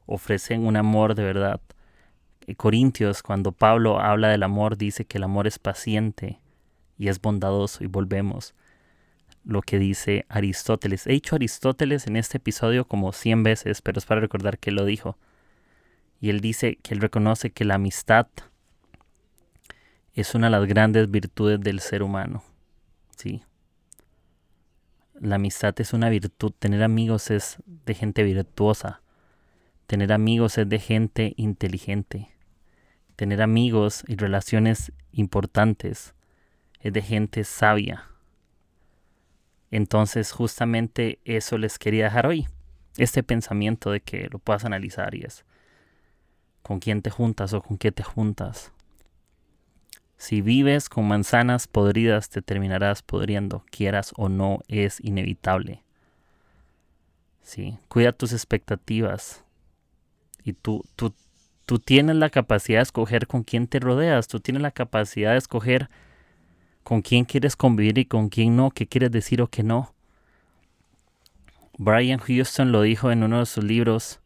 Ofrecen 0.05 0.65
un 0.65 0.77
amor 0.77 1.15
de 1.15 1.23
verdad. 1.23 1.59
Corintios, 2.55 3.23
cuando 3.23 3.51
Pablo 3.51 3.99
habla 3.99 4.29
del 4.29 4.43
amor, 4.43 4.77
dice 4.77 5.03
que 5.03 5.17
el 5.17 5.25
amor 5.25 5.47
es 5.47 5.59
paciente 5.59 6.39
y 6.97 7.09
es 7.09 7.19
bondadoso 7.19 7.83
y 7.83 7.87
volvemos 7.87 8.55
lo 9.43 9.61
que 9.61 9.79
dice 9.79 10.25
Aristóteles. 10.29 11.07
He 11.07 11.11
dicho 11.11 11.35
Aristóteles 11.35 12.07
en 12.07 12.15
este 12.15 12.37
episodio 12.37 12.87
como 12.87 13.11
100 13.11 13.43
veces, 13.43 13.81
pero 13.81 13.99
es 13.99 14.05
para 14.05 14.21
recordar 14.21 14.59
que 14.59 14.71
lo 14.71 14.85
dijo. 14.85 15.17
Y 16.21 16.29
él 16.29 16.39
dice 16.39 16.77
que 16.81 16.93
él 16.93 17.01
reconoce 17.01 17.51
que 17.51 17.65
la 17.65 17.75
amistad 17.75 18.27
es 20.13 20.35
una 20.35 20.47
de 20.47 20.51
las 20.51 20.67
grandes 20.67 21.11
virtudes 21.11 21.59
del 21.59 21.81
ser 21.81 22.01
humano. 22.01 22.43
Sí. 23.17 23.43
La 25.19 25.35
amistad 25.35 25.73
es 25.79 25.93
una 25.93 26.09
virtud. 26.09 26.53
Tener 26.57 26.83
amigos 26.83 27.31
es 27.31 27.57
de 27.65 27.93
gente 27.95 28.23
virtuosa. 28.23 29.01
Tener 29.87 30.13
amigos 30.13 30.57
es 30.57 30.69
de 30.69 30.79
gente 30.79 31.33
inteligente. 31.37 32.29
Tener 33.15 33.41
amigos 33.41 34.03
y 34.07 34.15
relaciones 34.15 34.91
importantes 35.11 36.13
es 36.79 36.93
de 36.93 37.01
gente 37.01 37.43
sabia. 37.43 38.05
Entonces 39.71 40.31
justamente 40.31 41.19
eso 41.25 41.57
les 41.57 41.79
quería 41.79 42.05
dejar 42.05 42.27
hoy. 42.27 42.47
Este 42.97 43.23
pensamiento 43.23 43.91
de 43.91 44.01
que 44.01 44.29
lo 44.31 44.39
puedas 44.39 44.65
analizar 44.65 45.15
y 45.15 45.23
es 45.23 45.45
con 46.61 46.79
quién 46.79 47.01
te 47.01 47.09
juntas 47.09 47.53
o 47.53 47.61
con 47.61 47.77
qué 47.77 47.91
te 47.91 48.03
juntas. 48.03 48.71
Si 50.17 50.41
vives 50.41 50.89
con 50.89 51.07
manzanas 51.07 51.67
podridas 51.67 52.29
te 52.29 52.41
terminarás 52.41 53.03
podriendo, 53.03 53.63
quieras 53.69 54.13
o 54.17 54.29
no, 54.29 54.59
es 54.67 54.99
inevitable. 55.03 55.83
Sí, 57.43 57.77
cuida 57.87 58.11
tus 58.11 58.33
expectativas. 58.33 59.43
Y 60.43 60.53
tú, 60.53 60.83
tú, 60.95 61.13
tú 61.65 61.79
tienes 61.79 62.15
la 62.15 62.29
capacidad 62.29 62.79
de 62.79 62.83
escoger 62.83 63.27
con 63.27 63.43
quién 63.43 63.67
te 63.67 63.79
rodeas, 63.79 64.27
tú 64.27 64.39
tienes 64.39 64.63
la 64.63 64.71
capacidad 64.71 65.31
de 65.31 65.37
escoger 65.37 65.89
con 66.83 67.01
quién 67.01 67.25
quieres 67.25 67.55
convivir 67.55 67.97
y 67.99 68.05
con 68.05 68.29
quién 68.29 68.55
no, 68.55 68.71
qué 68.71 68.87
quieres 68.87 69.11
decir 69.11 69.41
o 69.41 69.47
qué 69.47 69.61
no. 69.61 69.93
Brian 71.77 72.19
Houston 72.19 72.71
lo 72.71 72.81
dijo 72.81 73.11
en 73.11 73.23
uno 73.23 73.39
de 73.39 73.45
sus 73.45 73.63
libros, 73.63 74.19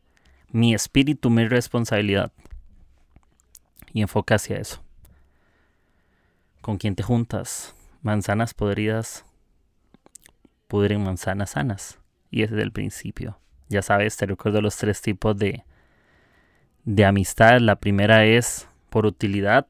Mi 0.52 0.74
espíritu, 0.74 1.30
mi 1.30 1.48
responsabilidad. 1.48 2.32
Y 3.94 4.02
enfoca 4.02 4.36
hacia 4.36 4.58
eso. 4.58 4.82
¿Con 6.62 6.78
quién 6.78 6.96
te 6.96 7.02
juntas? 7.02 7.76
Manzanas 8.04 8.54
podridas 8.54 9.26
pudren 10.68 11.04
manzanas 11.04 11.52
sanas. 11.52 12.00
Y 12.30 12.44
es 12.44 12.52
el 12.52 12.72
principio. 12.72 13.40
Ya 13.68 13.82
sabes, 13.82 14.16
te 14.16 14.28
recuerdo 14.28 14.62
los 14.62 14.78
tres 14.78 15.02
tipos 15.02 15.36
de, 15.38 15.66
de 16.86 17.06
amistad. 17.06 17.60
La 17.60 17.78
primera 17.78 18.26
es 18.26 18.68
por 18.92 19.08
utilidad. 19.08 19.66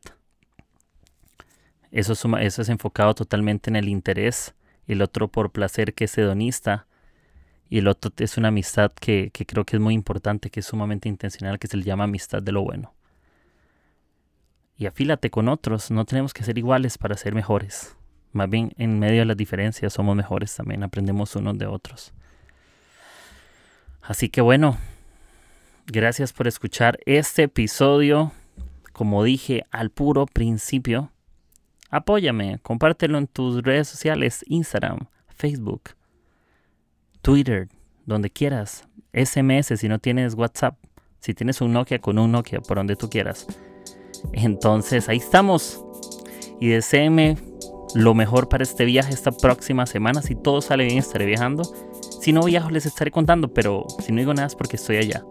Eso, 1.91 2.13
eso 2.38 2.62
es 2.62 2.69
enfocado 2.69 3.15
totalmente 3.15 3.69
en 3.69 3.77
el 3.77 3.88
interés. 3.88 4.54
El 4.86 5.01
otro 5.01 5.30
por 5.30 5.51
placer, 5.51 5.93
que 5.93 6.06
es 6.06 6.17
hedonista. 6.17 6.88
Y 7.69 7.77
el 7.77 7.88
otro 7.88 8.12
es 8.17 8.38
una 8.38 8.49
amistad 8.49 8.91
que, 8.91 9.30
que 9.32 9.45
creo 9.45 9.63
que 9.65 9.77
es 9.77 9.82
muy 9.82 9.93
importante, 9.93 10.49
que 10.49 10.60
es 10.60 10.65
sumamente 10.65 11.08
intencional, 11.08 11.58
que 11.58 11.67
se 11.67 11.77
le 11.77 11.84
llama 11.84 12.04
amistad 12.04 12.43
de 12.43 12.51
lo 12.51 12.63
bueno. 12.63 12.93
Y 14.82 14.88
afílate 14.88 15.30
con 15.30 15.48
otros, 15.48 15.91
no 15.91 16.06
tenemos 16.06 16.34
que 16.34 16.44
ser 16.44 16.58
iguales 16.58 16.98
para 16.98 17.15
ser 17.15 17.36
mejores. 17.36 17.96
Más 18.32 18.50
bien 18.50 18.74
en 18.78 18.98
medio 18.98 19.20
de 19.20 19.26
las 19.26 19.38
diferencias 19.38 19.94
somos 19.94 20.15
mejores 20.15 20.56
también, 20.56 20.82
aprendemos 20.82 21.36
unos 21.36 21.56
de 21.60 21.67
otros. 21.67 22.15
Así 24.02 24.30
que 24.30 24.41
bueno, 24.41 24.80
gracias 25.86 26.34
por 26.34 26.48
escuchar 26.48 26.98
este 27.06 27.44
episodio. 27.44 28.32
Como 28.91 29.24
dije 29.24 29.67
al 29.70 29.91
puro 29.91 30.26
principio, 30.26 31.12
Apóyame, 31.91 32.58
compártelo 32.63 33.20
en 33.20 33.28
tus 33.28 33.62
redes 33.62 33.88
sociales, 33.88 34.44
Instagram, 34.48 35.10
Facebook, 35.28 35.91
Twitter, 37.22 37.70
donde 38.08 38.32
quieras. 38.32 38.88
SMS 39.13 39.80
si 39.80 39.88
no 39.88 40.00
tienes 40.00 40.34
WhatsApp. 40.34 40.76
Si 41.20 41.36
tienes 41.36 41.62
un 41.62 41.72
Nokia 41.72 42.00
con 42.00 42.17
un 42.17 42.32
Nokia, 42.32 42.62
por 42.62 42.78
donde 42.78 42.96
tú 42.96 43.12
quieras. 43.12 43.46
Entonces 44.34 45.10
ahí 45.10 45.17
estamos. 45.17 45.84
Y 46.60 46.69
deseeme 46.69 47.38
lo 47.95 48.13
mejor 48.13 48.49
para 48.49 48.63
este 48.63 48.86
viaje 48.86 49.13
esta 49.13 49.31
próxima 49.31 49.86
semana. 49.86 50.21
Si 50.21 50.36
todo 50.36 50.62
sale 50.62 50.86
bien, 50.86 50.99
estaré 50.99 51.25
viajando. 51.25 51.63
Si 52.21 52.34
no 52.34 52.43
viajo, 52.43 52.69
les 52.69 52.86
estaré 52.86 53.12
contando, 53.12 53.53
pero 53.53 53.86
si 53.99 54.12
no 54.12 54.19
digo 54.19 54.34
nada 54.34 54.47
es 54.47 54.55
porque 54.55 54.75
estoy 54.75 54.97
allá. 54.97 55.23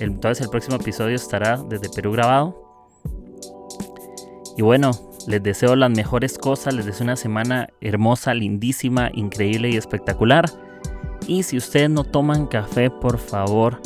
Entonces 0.00 0.44
el 0.44 0.50
próximo 0.50 0.76
episodio 0.76 1.14
estará 1.14 1.62
desde 1.62 1.88
Perú 1.88 2.12
grabado. 2.12 2.60
Y 4.56 4.62
bueno, 4.62 4.90
les 5.26 5.42
deseo 5.42 5.76
las 5.76 5.90
mejores 5.90 6.36
cosas, 6.38 6.74
les 6.74 6.86
deseo 6.86 7.04
una 7.04 7.16
semana 7.16 7.68
hermosa, 7.80 8.34
lindísima, 8.34 9.10
increíble 9.14 9.70
y 9.70 9.76
espectacular. 9.76 10.46
Y 11.26 11.44
si 11.44 11.56
ustedes 11.56 11.88
no 11.88 12.04
toman 12.04 12.46
café, 12.46 12.90
por 12.90 13.18
favor, 13.18 13.80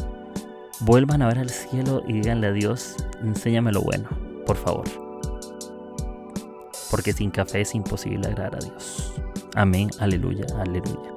vuelvan 0.80 1.22
a 1.22 1.28
ver 1.28 1.38
al 1.38 1.50
cielo 1.50 2.02
y 2.06 2.14
díganle 2.14 2.48
a 2.48 2.52
Dios, 2.52 2.96
enséñame 3.22 3.72
lo 3.72 3.82
bueno, 3.82 4.08
por 4.46 4.56
favor. 4.56 4.84
Porque 6.90 7.12
sin 7.12 7.30
café 7.30 7.62
es 7.62 7.74
imposible 7.74 8.28
agradar 8.28 8.56
a 8.56 8.64
Dios. 8.64 9.14
Amén, 9.54 9.90
aleluya, 9.98 10.46
aleluya. 10.58 11.12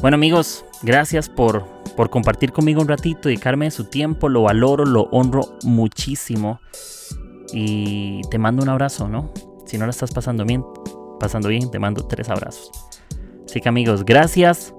Bueno 0.00 0.16
amigos, 0.16 0.64
gracias 0.82 1.28
por, 1.28 1.64
por 1.96 2.10
compartir 2.10 2.52
conmigo 2.52 2.82
un 2.82 2.88
ratito, 2.88 3.28
dedicarme 3.28 3.70
su 3.70 3.84
tiempo, 3.84 4.28
lo 4.28 4.42
valoro, 4.42 4.84
lo 4.84 5.04
honro 5.10 5.56
muchísimo. 5.64 6.60
Y 7.52 8.20
te 8.30 8.38
mando 8.38 8.62
un 8.62 8.68
abrazo, 8.68 9.08
¿no? 9.08 9.32
Si 9.64 9.78
no 9.78 9.86
la 9.86 9.90
estás 9.90 10.12
pasando 10.12 10.44
bien, 10.44 10.64
pasando 11.18 11.48
bien, 11.48 11.70
te 11.70 11.78
mando 11.78 12.06
tres 12.06 12.28
abrazos. 12.28 12.70
Así 13.46 13.60
que 13.60 13.68
amigos, 13.68 14.04
gracias. 14.04 14.74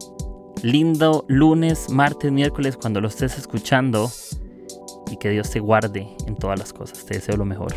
Lindo 0.64 1.26
lunes, 1.28 1.90
martes, 1.90 2.32
miércoles, 2.32 2.78
cuando 2.78 3.02
lo 3.02 3.08
estés 3.08 3.38
escuchando. 3.38 4.10
Y 5.10 5.18
que 5.18 5.30
Dios 5.30 5.50
te 5.50 5.60
guarde 5.60 6.08
en 6.26 6.36
todas 6.36 6.60
las 6.60 6.74
cosas. 6.74 7.06
Te 7.06 7.16
deseo 7.16 7.38
lo 7.38 7.46
mejor. 7.46 7.74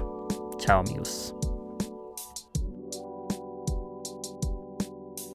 Chao 0.58 0.80
amigos. 0.80 1.34